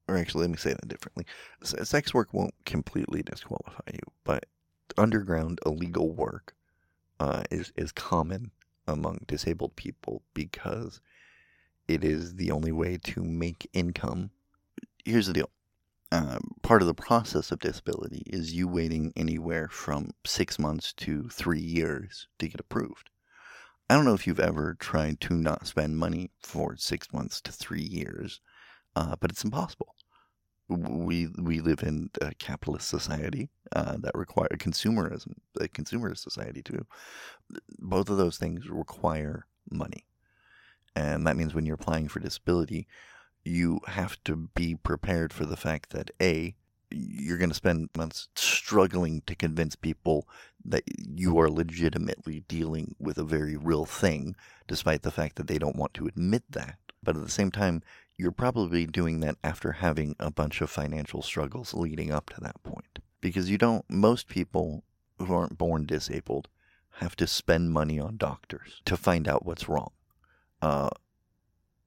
[0.07, 1.25] or actually, let me say that differently.
[1.63, 4.45] Sex work won't completely disqualify you, but
[4.97, 6.55] underground illegal work
[7.19, 8.51] uh, is is common
[8.87, 10.99] among disabled people because
[11.87, 14.29] it is the only way to make income.
[15.05, 15.49] Here's the deal.
[16.13, 21.27] Uh, part of the process of disability is you waiting anywhere from six months to
[21.29, 23.09] three years to get approved.
[23.89, 27.51] I don't know if you've ever tried to not spend money for six months to
[27.51, 28.41] three years,
[28.95, 29.95] uh, but it's impossible
[30.69, 36.85] we we live in a capitalist society uh, that require consumerism, a consumerist society too.
[37.79, 40.05] Both of those things require money,
[40.95, 42.87] and that means when you're applying for disability,
[43.43, 46.55] you have to be prepared for the fact that a
[46.95, 50.27] you're going to spend months struggling to convince people
[50.63, 54.35] that you are legitimately dealing with a very real thing,
[54.67, 56.77] despite the fact that they don't want to admit that.
[57.01, 57.81] But at the same time,
[58.15, 62.61] you're probably doing that after having a bunch of financial struggles leading up to that
[62.63, 62.99] point.
[63.19, 64.83] Because you don't, most people
[65.17, 66.47] who aren't born disabled
[66.97, 69.91] have to spend money on doctors to find out what's wrong.
[70.61, 70.89] Uh,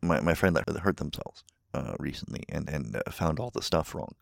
[0.02, 3.94] my, my friend that hurt themselves uh, recently and, and uh, found all the stuff
[3.94, 4.14] wrong.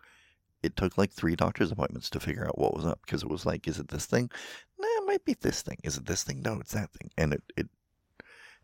[0.63, 3.45] It took like three doctor's appointments to figure out what was up because it was
[3.45, 4.31] like, is it this thing?
[4.79, 5.77] Nah, it might be this thing.
[5.85, 6.41] Is it this thing?
[6.41, 7.11] No, it's that thing.
[7.19, 7.69] And it, it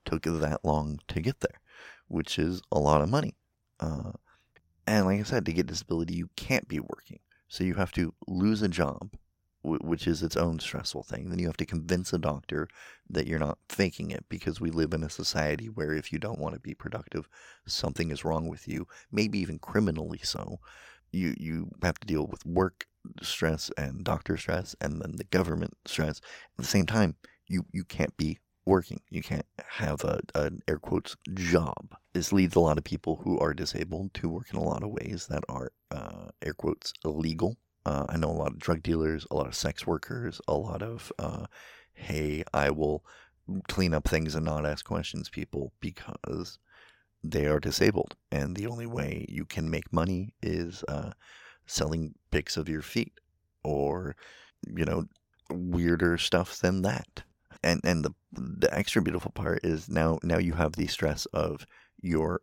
[0.07, 1.61] took that long to get there
[2.11, 3.37] which is a lot of money.
[3.79, 4.13] Uh,
[4.87, 7.21] and like I said, to get disability, you can't be working.
[7.49, 9.15] So you have to lose a job,
[9.63, 11.29] which is its own stressful thing.
[11.29, 12.69] Then you have to convince a doctor
[13.09, 16.39] that you're not faking it because we live in a society where if you don't
[16.39, 17.29] want to be productive,
[17.67, 20.61] something is wrong with you, maybe even criminally so.
[21.13, 22.87] You, you have to deal with work
[23.23, 26.21] stress and doctor stress and then the government stress.
[26.59, 29.01] At the same time, you, you can't be working.
[29.11, 31.95] You can't have a, an air quotes job.
[32.13, 34.91] This leads a lot of people who are disabled to work in a lot of
[34.91, 37.57] ways that are uh, air quotes illegal.
[37.91, 40.81] Uh, I know a lot of drug dealers, a lot of sex workers, a lot
[40.81, 41.47] of uh,
[41.93, 43.05] hey, I will
[43.67, 46.59] clean up things and not ask questions people because
[47.25, 51.11] they are disabled, and the only way you can make money is uh,
[51.67, 53.13] selling pics of your feet
[53.65, 54.15] or
[54.67, 55.07] you know
[55.51, 57.25] weirder stuff than that
[57.65, 61.67] and and the the extra beautiful part is now now you have the stress of
[62.01, 62.41] your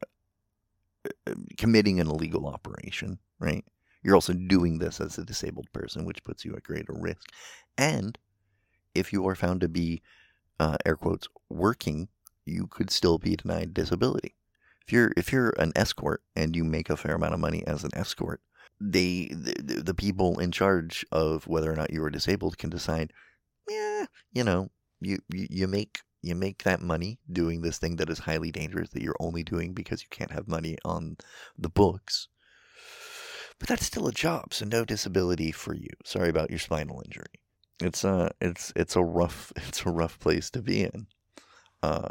[1.26, 3.64] uh, committing an illegal operation, right?
[4.08, 7.30] You're also doing this as a disabled person, which puts you at greater risk.
[7.78, 8.18] And
[8.96, 10.02] if you are found to be,
[10.62, 12.08] uh, air quotes, working,
[12.46, 14.36] you could still be denied disability.
[14.86, 17.84] If you're if you're an escort and you make a fair amount of money as
[17.84, 18.42] an escort,
[18.80, 23.12] they the, the people in charge of whether or not you are disabled can decide,
[23.70, 28.10] yeah, you know, you, you you make you make that money doing this thing that
[28.10, 31.18] is highly dangerous that you're only doing because you can't have money on
[31.58, 32.30] the books.
[33.60, 35.90] But that's still a job, so no disability for you.
[36.06, 37.42] Sorry about your spinal injury.
[37.80, 41.08] It's a uh, it's it's a rough it's a rough place to be in.
[41.84, 42.10] Uh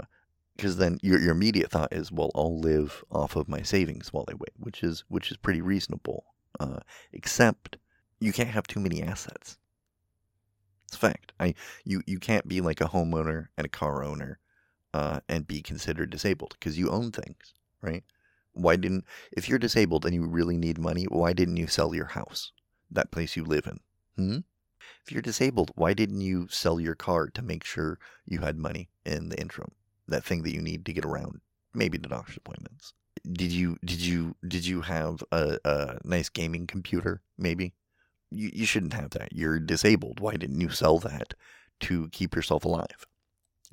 [0.57, 4.25] because then your your immediate thought is, well, I'll live off of my savings while
[4.29, 6.25] I wait, which is which is pretty reasonable.
[6.59, 6.81] Uh,
[7.13, 7.77] except
[8.21, 9.59] you can't have too many assets.
[10.87, 11.33] It's a fact.
[11.39, 14.39] I you you can't be like a homeowner and a car owner
[14.95, 18.05] uh, and be considered disabled because you own things, right?
[18.57, 22.07] Why didn't if you're disabled and you really need money, why didn't you sell your
[22.07, 22.53] house,
[22.91, 23.81] that place you live in?
[24.17, 24.39] Hmm?
[25.05, 28.89] If you're disabled, why didn't you sell your car to make sure you had money
[29.05, 29.73] in the interim?
[30.09, 31.41] That thing that you need to get around,
[31.75, 32.93] maybe to doctor's appointments.
[33.31, 37.23] Did you did you did you have a, a nice gaming computer?
[37.37, 37.75] Maybe
[38.31, 39.33] you you shouldn't have that.
[39.33, 40.21] You're disabled.
[40.21, 41.35] Why didn't you sell that
[41.81, 43.07] to keep yourself alive?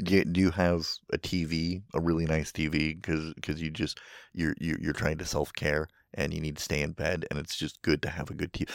[0.01, 3.99] Do you, have a TV, a really nice TV, because you just
[4.33, 7.39] you're you're, you're trying to self care and you need to stay in bed and
[7.39, 8.69] it's just good to have a good TV.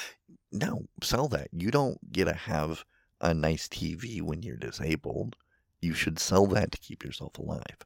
[0.53, 1.49] No, sell that.
[1.53, 2.85] You don't get to have
[3.21, 5.37] a nice TV when you're disabled.
[5.81, 7.79] You should sell that to keep yourself alive.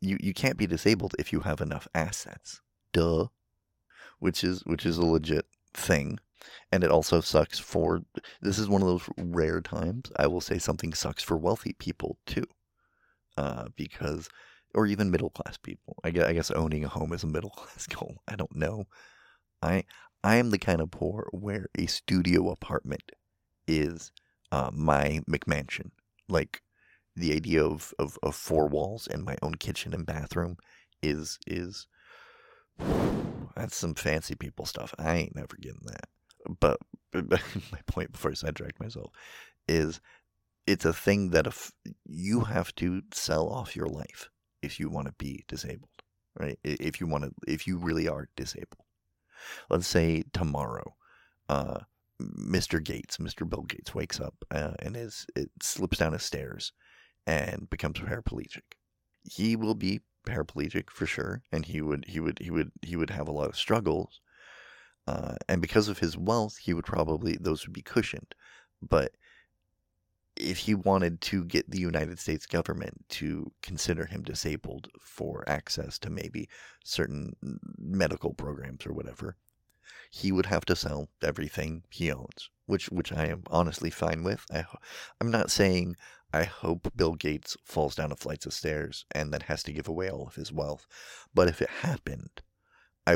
[0.00, 2.60] You you can't be disabled if you have enough assets.
[2.92, 3.26] Duh.
[4.18, 6.18] Which is which is a legit thing.
[6.72, 8.02] And it also sucks for
[8.40, 12.18] this is one of those rare times I will say something sucks for wealthy people
[12.26, 12.44] too.
[13.36, 14.28] Uh, because
[14.74, 15.96] or even middle class people.
[16.04, 18.16] I guess, I guess owning a home is a middle class goal.
[18.28, 18.84] I don't know.
[19.62, 19.84] I
[20.22, 23.12] I am the kind of poor where a studio apartment
[23.66, 24.10] is
[24.50, 25.90] uh, my McMansion.
[26.28, 26.62] Like
[27.14, 30.56] the idea of, of, of four walls and my own kitchen and bathroom
[31.02, 31.86] is is
[33.56, 34.94] that's some fancy people stuff.
[34.98, 36.08] I ain't never getting that.
[36.60, 36.78] But,
[37.14, 39.12] my point before I sidetracked myself
[39.68, 40.00] is
[40.66, 41.70] it's a thing that if
[42.04, 44.30] you have to sell off your life
[44.62, 46.02] if you want to be disabled,
[46.38, 46.58] right?
[46.64, 48.84] If you want to, if you really are disabled.
[49.68, 50.96] Let's say tomorrow,
[51.48, 51.80] uh,
[52.20, 52.82] Mr.
[52.82, 53.48] Gates, Mr.
[53.48, 56.72] Bill Gates, wakes up uh, and is it slips down his stairs
[57.26, 58.62] and becomes paraplegic.
[59.22, 63.10] He will be paraplegic for sure, and he would he would he would he would
[63.10, 64.20] have a lot of struggles.
[65.06, 68.34] Uh, and because of his wealth, he would probably those would be cushioned.
[68.80, 69.12] But
[70.36, 75.98] if he wanted to get the United States government to consider him disabled for access
[76.00, 76.48] to maybe
[76.84, 77.36] certain
[77.78, 79.36] medical programs or whatever,
[80.10, 84.44] he would have to sell everything he owns, which which I am honestly fine with.
[84.52, 84.64] I,
[85.20, 85.96] I'm not saying
[86.32, 89.86] I hope Bill Gates falls down a flight of stairs and then has to give
[89.86, 90.86] away all of his wealth,
[91.32, 92.42] but if it happened,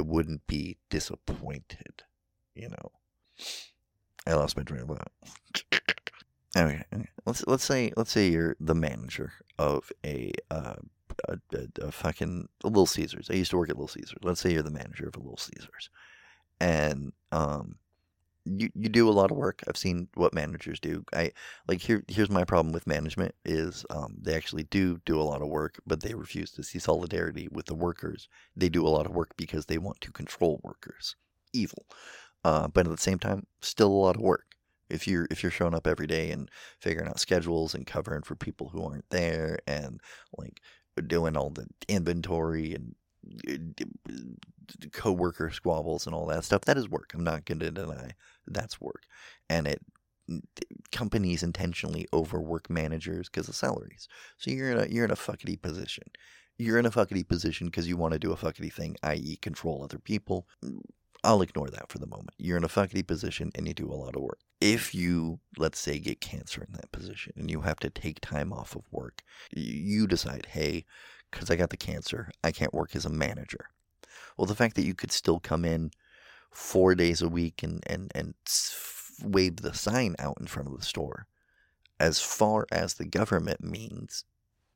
[0.01, 2.03] wouldn't be disappointed.
[2.55, 2.93] You know,
[4.27, 5.13] I lost my train of thought.
[6.57, 6.83] Okay,
[7.25, 10.77] let's let's say let's say you're the manager of a uh,
[11.29, 13.29] a, a, a, fucking Little Caesars.
[13.31, 14.19] I used to work at Little Caesars.
[14.23, 15.91] Let's say you're the manager of a Little Caesars,
[16.61, 17.77] and um,
[18.57, 19.63] you you do a lot of work.
[19.69, 21.05] I've seen what managers do.
[21.13, 21.33] I
[21.67, 22.05] like here.
[22.09, 25.81] Here's my problem with management is um, they actually do do a lot of work,
[25.87, 28.29] but they refuse to see solidarity with the workers.
[28.57, 31.17] They do a lot of work because they want to control workers.
[31.53, 31.87] Evil,
[32.45, 34.45] uh, but at the same time, still a lot of work
[34.91, 38.35] if you're if you're showing up every day and figuring out schedules and covering for
[38.35, 40.01] people who aren't there and
[40.37, 40.61] like
[41.07, 42.95] doing all the inventory and
[43.49, 44.13] Uh,
[44.93, 48.11] co-worker squabbles and all that stuff that is work i'm not going to deny
[48.47, 49.03] that's work
[49.49, 49.81] and it
[50.93, 55.61] companies intentionally overwork managers because of salaries so you're in a you're in a fuckety
[55.61, 56.05] position
[56.59, 59.83] you're in a fuckety position because you want to do a fuckety thing i.e control
[59.83, 60.81] other people mm,
[61.25, 62.31] I'll ignore that for the moment.
[62.39, 64.39] You're in a fuckety position and you do a lot of work.
[64.61, 68.53] If you, let's say, get cancer in that position and you have to take time
[68.53, 70.85] off of work, you decide, hey,
[71.31, 73.71] because I got the cancer, I can't work as a manager.
[74.37, 75.91] Well, the fact that you could still come in
[76.51, 78.35] four days a week and, and, and
[79.23, 81.27] wave the sign out in front of the store,
[81.99, 84.25] as far as the government means,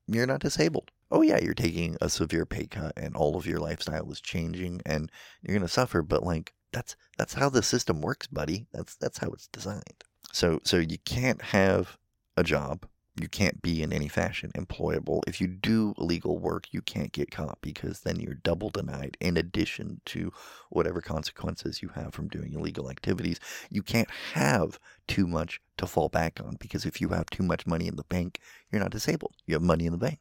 [0.07, 3.61] you're not disabled oh yeah, you're taking a severe pay cut and all of your
[3.61, 8.01] lifestyle is changing and you're going to suffer, but like that's that's how the system
[8.01, 8.67] works, buddy.
[8.73, 10.05] That's that's how it's designed.
[10.33, 11.99] So so you can't have
[12.37, 12.87] a job.
[13.21, 15.21] You can't be in any fashion employable.
[15.27, 19.37] If you do illegal work, you can't get caught because then you're double denied in
[19.37, 20.33] addition to
[20.71, 23.39] whatever consequences you have from doing illegal activities.
[23.71, 27.67] You can't have too much to fall back on because if you have too much
[27.67, 28.41] money in the bank,
[28.71, 29.35] you're not disabled.
[29.47, 30.21] You have money in the bank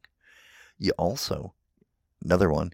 [0.82, 1.54] you also
[2.26, 2.74] another one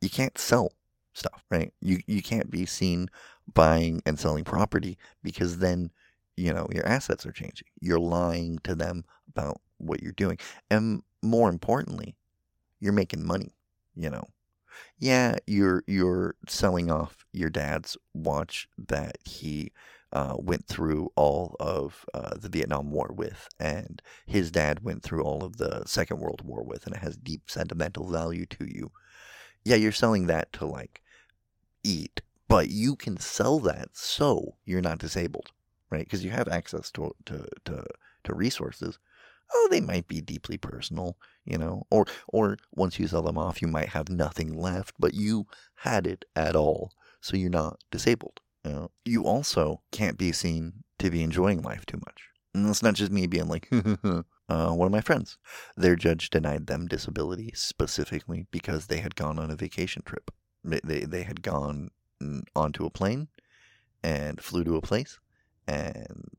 [0.00, 0.70] you can't sell
[1.14, 3.08] stuff right you you can't be seen
[3.54, 5.90] buying and selling property because then
[6.36, 7.68] you know your assets are changing.
[7.80, 10.38] You're lying to them about what you're doing.
[10.70, 12.16] And more importantly
[12.80, 13.54] you're making money
[13.94, 14.28] you know?
[14.98, 19.72] Yeah you're you're selling off your dad's watch that he
[20.12, 25.22] uh, went through all of uh, the Vietnam War with, and his dad went through
[25.22, 28.92] all of the Second World War with, and it has deep sentimental value to you.
[29.64, 31.02] Yeah, you're selling that to like
[31.82, 35.50] eat, but you can sell that so you're not disabled,
[35.90, 36.04] right?
[36.04, 37.84] Because you have access to, to to
[38.24, 38.98] to resources.
[39.54, 43.62] Oh, they might be deeply personal, you know, or or once you sell them off,
[43.62, 48.40] you might have nothing left, but you had it at all, so you're not disabled.
[48.64, 52.28] You, know, you also can't be seen to be enjoying life too much.
[52.52, 53.68] And it's not just me being like,
[54.48, 55.38] uh, one of my friends.
[55.76, 60.32] Their judge denied them disability specifically because they had gone on a vacation trip.
[60.64, 61.90] They, they, they had gone
[62.56, 63.28] onto a plane
[64.02, 65.18] and flew to a place
[65.66, 66.30] and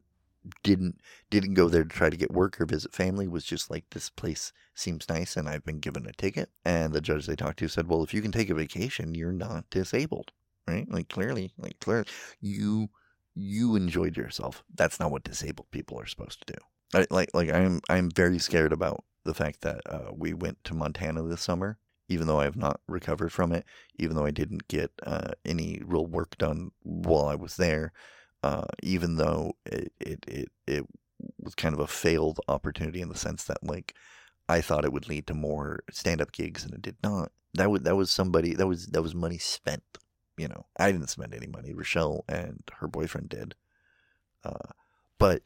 [0.64, 3.84] didn't didn't go there to try to get work or visit family was just like
[3.92, 6.50] this place seems nice and I've been given a ticket.
[6.64, 9.32] And the judge they talked to said well if you can take a vacation you're
[9.32, 10.32] not disabled
[10.68, 10.90] right?
[10.92, 12.08] Like clearly like clearly
[12.42, 12.90] you
[13.36, 14.64] you enjoyed yourself.
[14.74, 16.60] That's not what disabled people are supposed to do.
[17.00, 20.74] I, like like I'm I'm very scared about the fact that uh, we went to
[20.74, 21.78] Montana this summer
[22.10, 23.66] even though I have not recovered from it
[23.98, 27.92] even though I didn't get uh, any real work done while I was there
[28.44, 30.86] uh, even though it, it, it, it
[31.40, 33.96] was kind of a failed opportunity in the sense that like
[34.50, 37.32] I thought it would lead to more stand up gigs and it did not.
[37.54, 39.84] That was that was somebody that was that was money spent.
[40.38, 41.74] You know, I didn't spend any money.
[41.74, 43.56] Rochelle and her boyfriend did,
[44.44, 44.70] uh,
[45.18, 45.42] but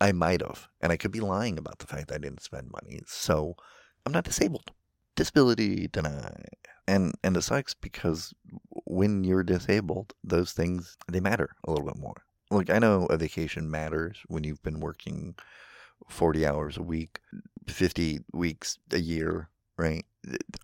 [0.00, 2.72] I might have, and I could be lying about the fact that I didn't spend
[2.72, 3.02] money.
[3.06, 3.54] So
[4.04, 4.72] I'm not disabled.
[5.14, 6.48] Disability denied
[6.86, 8.34] and and it sucks because
[8.94, 12.24] when you're disabled, those things they matter a little bit more.
[12.50, 15.34] Like I know a vacation matters when you've been working
[16.08, 17.20] 40 hours a week,
[17.66, 20.04] 50 weeks a year, right?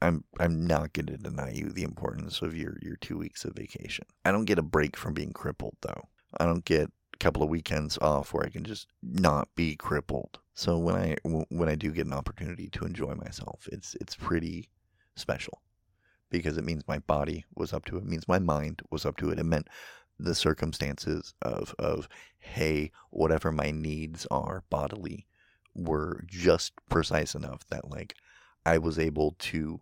[0.00, 3.54] I'm I'm not going to deny you the importance of your your 2 weeks of
[3.54, 4.06] vacation.
[4.24, 6.08] I don't get a break from being crippled though.
[6.38, 10.38] I don't get a couple of weekends off where I can just not be crippled.
[10.54, 14.68] So when I when I do get an opportunity to enjoy myself, it's it's pretty
[15.16, 15.60] special
[16.30, 18.00] because it means my body was up to it.
[18.00, 19.38] It means my mind was up to it.
[19.38, 19.68] It meant
[20.18, 22.08] the circumstances of of
[22.38, 25.26] hey, whatever my needs are bodily
[25.74, 28.14] were just precise enough that like
[28.66, 29.80] I was able to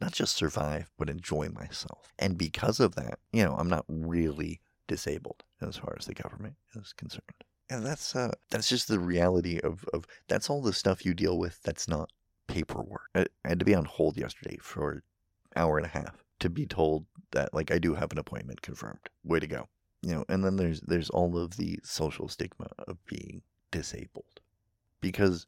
[0.00, 2.12] not just survive but enjoy myself.
[2.18, 6.54] And because of that, you know, I'm not really disabled as far as the government
[6.74, 7.22] is concerned.
[7.68, 11.38] And that's uh that's just the reality of of that's all the stuff you deal
[11.38, 12.10] with that's not
[12.46, 13.08] paperwork.
[13.14, 15.02] I, I had to be on hold yesterday for
[15.56, 19.08] hour and a half to be told that like I do have an appointment confirmed.
[19.24, 19.68] Way to go.
[20.02, 24.40] You know, and then there's there's all of the social stigma of being disabled.
[25.00, 25.46] Because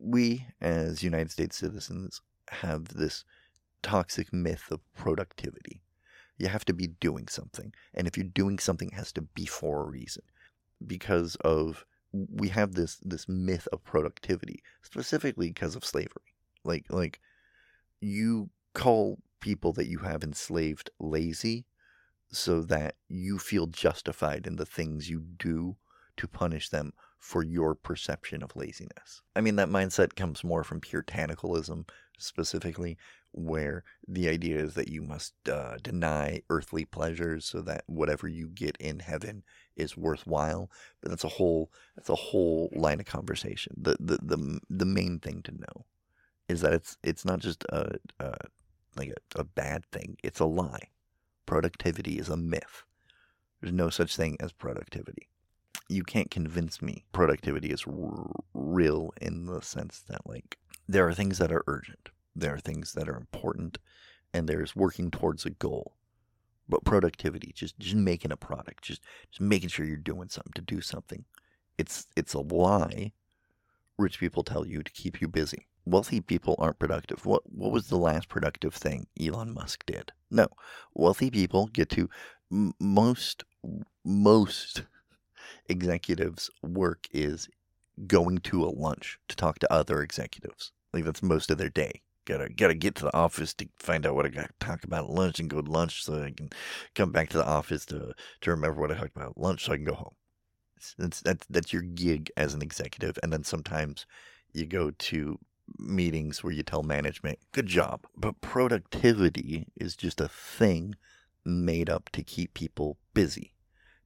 [0.00, 2.20] we as United States citizens
[2.50, 3.24] have this
[3.82, 5.82] toxic myth of productivity.
[6.36, 7.72] You have to be doing something.
[7.94, 10.22] And if you're doing something, it has to be for a reason.
[10.86, 16.34] Because of we have this this myth of productivity, specifically because of slavery.
[16.64, 17.20] Like like
[18.00, 21.66] you call people that you have enslaved lazy
[22.30, 25.76] so that you feel justified in the things you do
[26.16, 29.22] to punish them for your perception of laziness.
[29.34, 32.96] I mean, that mindset comes more from puritanicalism specifically,
[33.32, 38.48] where the idea is that you must uh, deny earthly pleasures so that whatever you
[38.48, 39.42] get in heaven
[39.76, 40.70] is worthwhile.
[41.00, 43.74] But that's a whole that's a whole line of conversation.
[43.76, 45.86] The the the, the main thing to know
[46.48, 48.34] is that it's it's not just a, a
[48.98, 50.16] like a, a bad thing.
[50.22, 50.90] It's a lie.
[51.46, 52.84] Productivity is a myth.
[53.60, 55.28] There's no such thing as productivity.
[55.88, 61.14] You can't convince me productivity is r- real in the sense that, like, there are
[61.14, 63.78] things that are urgent, there are things that are important,
[64.34, 65.94] and there's working towards a goal.
[66.68, 70.60] But productivity, just just making a product, just just making sure you're doing something to
[70.60, 71.24] do something,
[71.78, 73.12] it's it's a lie.
[73.96, 77.24] Rich people tell you to keep you busy wealthy people aren't productive.
[77.26, 80.12] What what was the last productive thing Elon Musk did?
[80.30, 80.48] No,
[80.94, 82.08] wealthy people get to
[82.52, 83.44] m- most
[84.04, 84.84] most
[85.68, 87.48] executives' work is
[88.06, 90.72] going to a lunch to talk to other executives.
[90.92, 92.02] Like that's most of their day.
[92.26, 95.04] Gotta gotta get to the office to find out what I got to talk about
[95.04, 96.50] at lunch and go to lunch so I can
[96.94, 98.12] come back to the office to
[98.42, 100.14] to remember what I talked about at lunch so I can go home.
[100.98, 104.06] That's that's that's your gig as an executive, and then sometimes
[104.52, 105.38] you go to
[105.78, 108.06] meetings where you tell management, good job.
[108.16, 110.94] But productivity is just a thing
[111.44, 113.52] made up to keep people busy.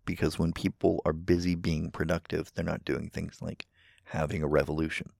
[0.04, 3.66] Because when people are busy being productive, they're not doing things like
[4.04, 5.10] having a revolution.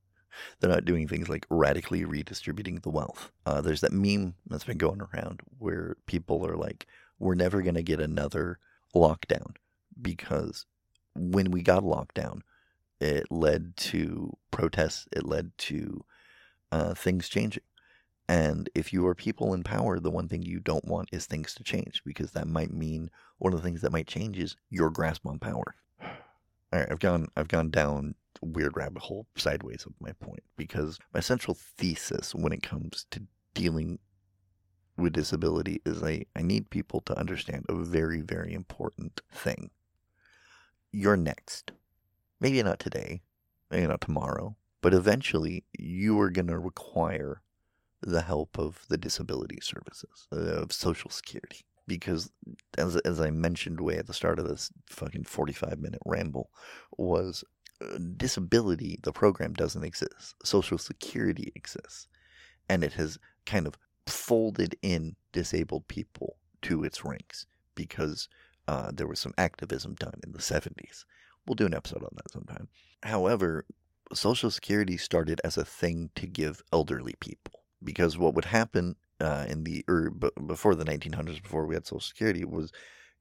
[0.59, 3.31] They're not doing things like radically redistributing the wealth.
[3.45, 6.87] Uh, there's that meme that's been going around where people are like,
[7.19, 8.59] we're never going to get another
[8.95, 9.55] lockdown
[10.01, 10.67] because
[11.15, 12.41] when we got lockdown,
[13.01, 16.05] it led to protests, it led to
[16.73, 17.63] uh, things changing.
[18.29, 21.55] And if you are people in power, the one thing you don't want is things
[21.55, 24.91] to change because that might mean one of the things that might change is your
[24.91, 25.77] grasp on power.
[26.73, 30.99] All right, I've gone I've gone down weird rabbit hole sideways of my point because
[31.15, 33.23] my central thesis when it comes to
[33.55, 33.99] dealing
[34.97, 39.71] with disability is I, I need people to understand a very, very important thing.
[40.93, 41.73] You're next.
[42.41, 43.23] maybe not today,
[43.71, 47.41] maybe not tomorrow, but eventually you are going to require
[48.03, 51.65] the help of the disability services, uh, of Social Security.
[51.87, 52.31] Because,
[52.79, 56.51] as, as I mentioned way at the start of this fucking 45 minute ramble,
[56.97, 57.45] was
[57.81, 60.35] uh, disability, the program doesn't exist.
[60.45, 62.09] Social Security exists.
[62.69, 63.77] And it has kind of
[64.07, 68.29] folded in disabled people to its ranks because
[68.69, 71.05] uh, there was some activism done in the 70s.
[71.47, 72.69] We'll do an episode on that sometime.
[73.03, 73.65] However,
[74.15, 79.47] Social Security started as a thing to give elderly people because what would happen uh,
[79.49, 82.73] in the or b- before the 1900s, before we had Social Security, was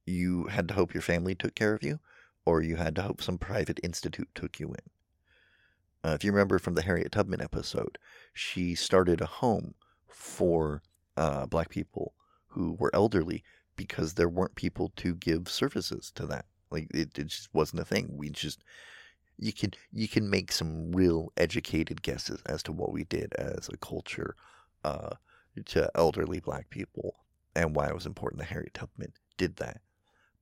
[0.06, 2.00] you had to hope your family took care of you,
[2.46, 4.90] or you had to hope some private institute took you in.
[6.04, 7.98] Uh, if you remember from the Harriet Tubman episode,
[8.34, 9.76] she started a home
[10.08, 10.82] for
[11.16, 12.14] uh, black people
[12.48, 13.44] who were elderly
[13.76, 16.46] because there weren't people to give services to that.
[16.72, 18.10] Like it, it just wasn't a thing.
[18.18, 18.64] We just
[19.42, 23.68] you can you can make some real educated guesses as to what we did as
[23.74, 24.36] a culture
[24.86, 25.10] uh,
[25.66, 27.16] to elderly black people
[27.56, 29.82] and why it was important that Harriet Tubman did that.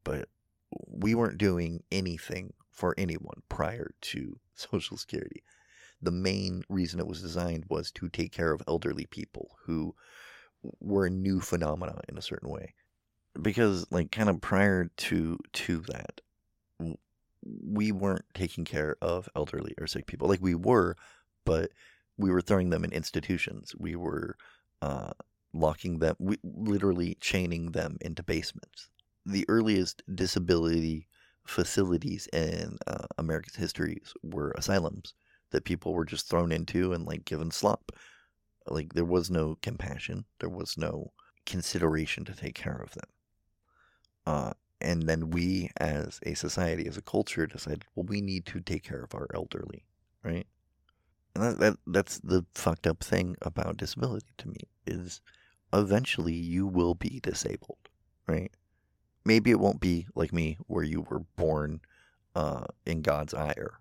[0.04, 0.28] But
[0.86, 5.44] we weren't doing anything for anyone prior to Social Security.
[6.02, 9.96] The main reason it was designed was to take care of elderly people who
[10.82, 12.74] were a new phenomena in a certain way.
[13.42, 16.20] Because like kind of prior to to that,
[17.44, 20.28] we weren't taking care of elderly or sick people.
[20.28, 20.96] Like we were,
[21.46, 21.72] but
[22.18, 23.74] we were throwing them in institutions.
[23.78, 24.36] We were
[24.82, 25.12] uh,
[25.54, 28.90] locking them, we, literally chaining them into basements.
[29.26, 31.08] The earliest disability
[31.46, 35.14] facilities in uh, America's histories were asylums
[35.52, 37.92] that people were just thrown into and like given slop.
[38.68, 41.12] Like there was no compassion, there was no
[41.46, 43.10] consideration to take care of them.
[44.26, 48.60] Uh, and then we as a society as a culture decided well we need to
[48.60, 49.84] take care of our elderly
[50.24, 50.48] right?
[51.36, 55.22] And that, that that's the fucked up thing about disability to me is
[55.74, 57.90] eventually you will be disabled
[58.28, 58.52] right?
[59.26, 61.82] Maybe it won't be like me where you were born
[62.36, 63.80] uh, in god's ire.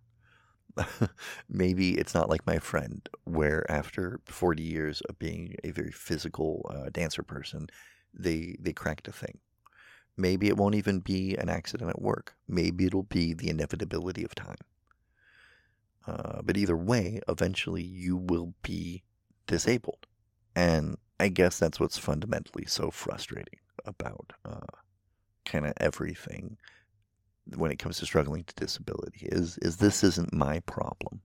[1.49, 6.71] Maybe it's not like my friend where after 40 years of being a very physical
[6.71, 7.69] uh, dancer person
[8.15, 9.39] they they cracked a thing
[10.19, 12.35] Maybe it won't even be an accident at work.
[12.49, 14.59] Maybe it'll be the inevitability of time.
[16.07, 19.05] Uh, but either way, eventually you will be
[19.47, 20.07] disabled.
[20.57, 24.67] And I guess that's what's fundamentally so frustrating about uh,
[25.45, 26.59] kind of everything
[27.55, 31.21] when it comes to struggling to disability is is this isn't my problem.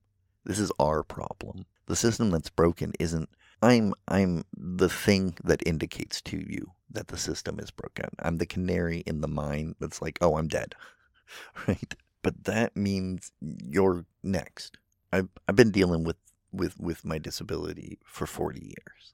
[0.45, 1.65] This is our problem.
[1.87, 3.29] The system that's broken isn't
[3.63, 8.09] I'm I'm the thing that indicates to you that the system is broken.
[8.19, 10.75] I'm the canary in the mine that's like, oh, I'm dead,
[11.67, 11.95] right?
[12.21, 14.77] But that means you're next.
[15.13, 16.17] I've I've been dealing with
[16.51, 19.13] with with my disability for 40 years.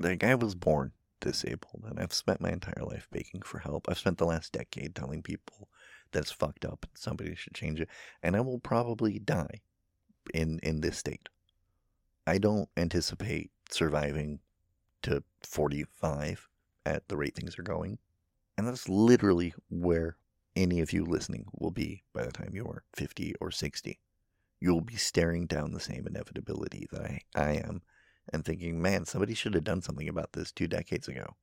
[0.00, 0.90] Like I was born
[1.20, 3.88] disabled, and I've spent my entire life begging for help.
[3.88, 5.68] I've spent the last decade telling people
[6.10, 7.88] that it's fucked up and somebody should change it,
[8.24, 9.60] and I will probably die
[10.34, 11.28] in in this state.
[12.26, 14.40] I don't anticipate surviving
[15.02, 16.48] to 45
[16.86, 17.98] at the rate things are going.
[18.56, 20.16] And that's literally where
[20.56, 23.98] any of you listening will be by the time you are 50 or 60.
[24.60, 27.82] You'll be staring down the same inevitability that I, I am
[28.32, 31.34] and thinking, man, somebody should have done something about this two decades ago.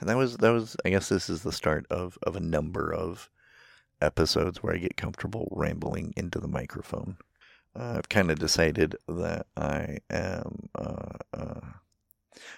[0.00, 2.92] And that was that was I guess this is the start of, of a number
[2.92, 3.28] of
[4.00, 7.16] episodes where I get comfortable rambling into the microphone.
[7.78, 11.60] I've kind of decided that I am uh, uh,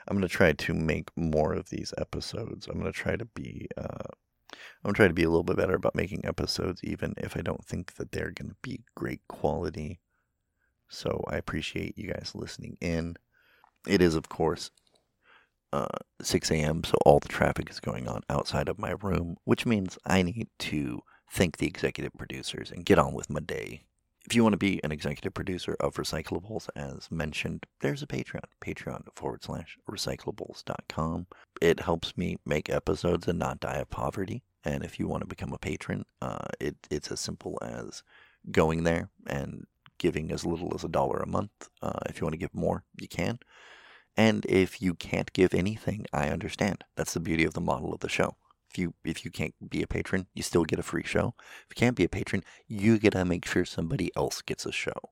[0.09, 2.66] I'm going to try to make more of these episodes.
[2.66, 4.09] I'm going to try to be uh,
[4.53, 7.37] I'm going to try to be a little bit better about making episodes even if
[7.37, 10.01] I don't think that they're going to be great quality.
[10.89, 13.16] So I appreciate you guys listening in.
[13.87, 14.71] It is of course
[15.73, 15.87] uh,
[16.21, 19.99] 6 a.m., so all the traffic is going on outside of my room, which means
[20.05, 23.85] I need to thank the executive producers and get on with my day.
[24.27, 28.45] If you want to be an executive producer of Recyclables, as mentioned, there's a Patreon,
[28.61, 31.27] patreon forward slash recyclables.com.
[31.61, 34.43] It helps me make episodes and not die of poverty.
[34.62, 38.03] And if you want to become a patron, uh, it, it's as simple as
[38.51, 39.66] going there and
[39.99, 41.51] giving as little as a dollar a month.
[41.83, 43.39] Uh, if you want to give more, you can.
[44.16, 46.85] And if you can't give anything, I understand.
[46.95, 48.37] That's the beauty of the model of the show.
[48.71, 51.35] If you if you can't be a patron, you still get a free show.
[51.68, 54.73] If you can't be a patron, you get to make sure somebody else gets a
[54.73, 55.11] show.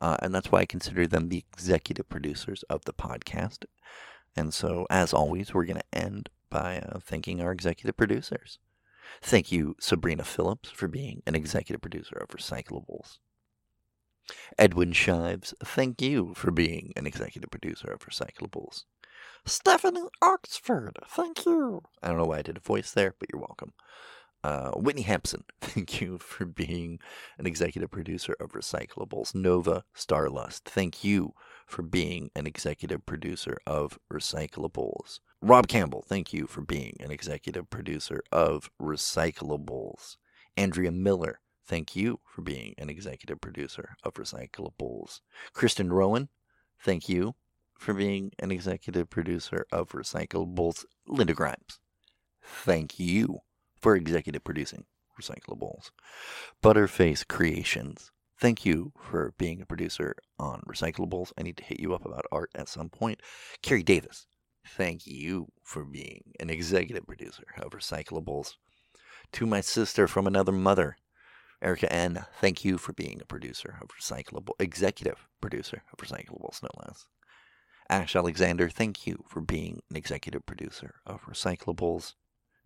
[0.00, 3.64] Uh, and that's why I consider them the executive producers of the podcast.
[4.36, 8.58] And so, as always, we're going to end by uh, thanking our executive producers.
[9.22, 13.18] Thank you, Sabrina Phillips, for being an executive producer of Recyclables.
[14.58, 18.84] Edwin Shives, thank you for being an executive producer of Recyclables.
[19.46, 21.82] Stephanie Oxford, thank you.
[22.02, 23.72] I don't know why I did a voice there, but you're welcome.
[24.44, 26.98] Uh, Whitney Hampson, thank you for being
[27.38, 29.34] an executive producer of Recyclables.
[29.34, 31.32] Nova Starlust, thank you
[31.66, 35.20] for being an executive producer of Recyclables.
[35.40, 40.16] Rob Campbell, thank you for being an executive producer of Recyclables.
[40.58, 45.20] Andrea Miller, thank you for being an executive producer of Recyclables.
[45.54, 46.28] Kristen Rowan,
[46.78, 47.34] thank you
[47.78, 50.84] for being an executive producer of Recyclables.
[51.06, 51.78] Linda Grimes,
[52.42, 53.40] thank you
[53.80, 54.84] for executive producing
[55.20, 55.90] Recyclables.
[56.62, 61.32] Butterface Creations, thank you for being a producer on Recyclables.
[61.38, 63.20] I need to hit you up about art at some point.
[63.62, 64.26] Carrie Davis,
[64.66, 68.54] thank you for being an executive producer of Recyclables.
[69.32, 70.96] To my sister from another mother,
[71.62, 76.68] Erica N., thank you for being a producer of Recyclable, executive producer of Recyclables, no
[76.86, 77.06] less.
[77.88, 82.14] Ash Alexander, thank you for being an executive producer of Recyclables.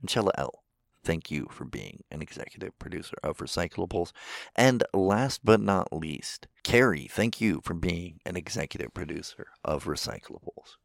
[0.01, 0.62] And Chella L.,
[1.03, 4.12] thank you for being an executive producer of Recyclables.
[4.55, 10.77] And last but not least, Carrie, thank you for being an executive producer of Recyclables.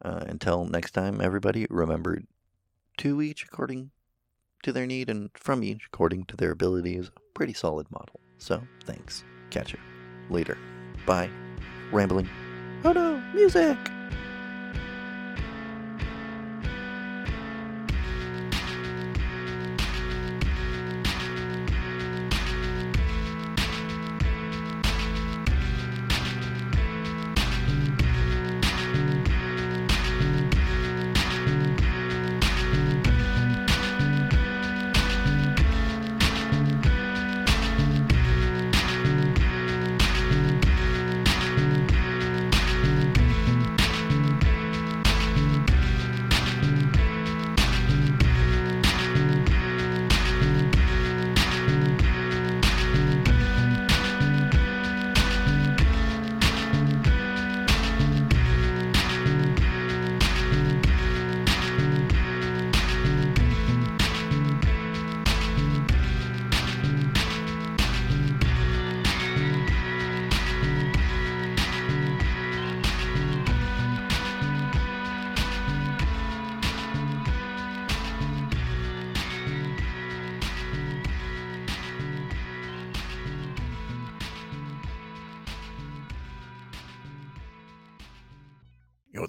[0.00, 2.20] Uh, until next time, everybody, remember
[2.98, 3.90] to each according
[4.62, 7.10] to their need and from each according to their abilities.
[7.34, 8.20] Pretty solid model.
[8.38, 9.24] So, thanks.
[9.50, 9.78] Catch you
[10.30, 10.56] later.
[11.06, 11.30] Bye.
[11.90, 12.28] Rambling.
[12.84, 13.76] Oh no, music!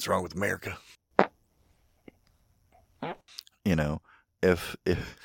[0.09, 0.77] Wrong with America?
[3.63, 4.01] You know,
[4.41, 5.17] if if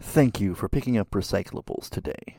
[0.00, 2.38] Thank you for picking up recyclables today.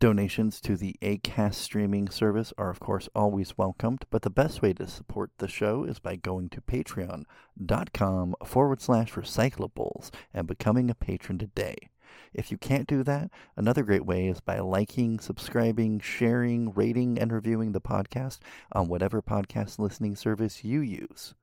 [0.00, 4.72] Donations to the ACAST streaming service are, of course, always welcomed, but the best way
[4.72, 10.94] to support the show is by going to patreon.com forward slash recyclables and becoming a
[10.94, 11.76] patron today.
[12.32, 17.32] If you can't do that, another great way is by liking, subscribing, sharing, rating, and
[17.32, 18.38] reviewing the podcast
[18.72, 21.34] on whatever podcast listening service you use.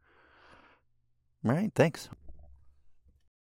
[1.45, 2.09] All right, thanks.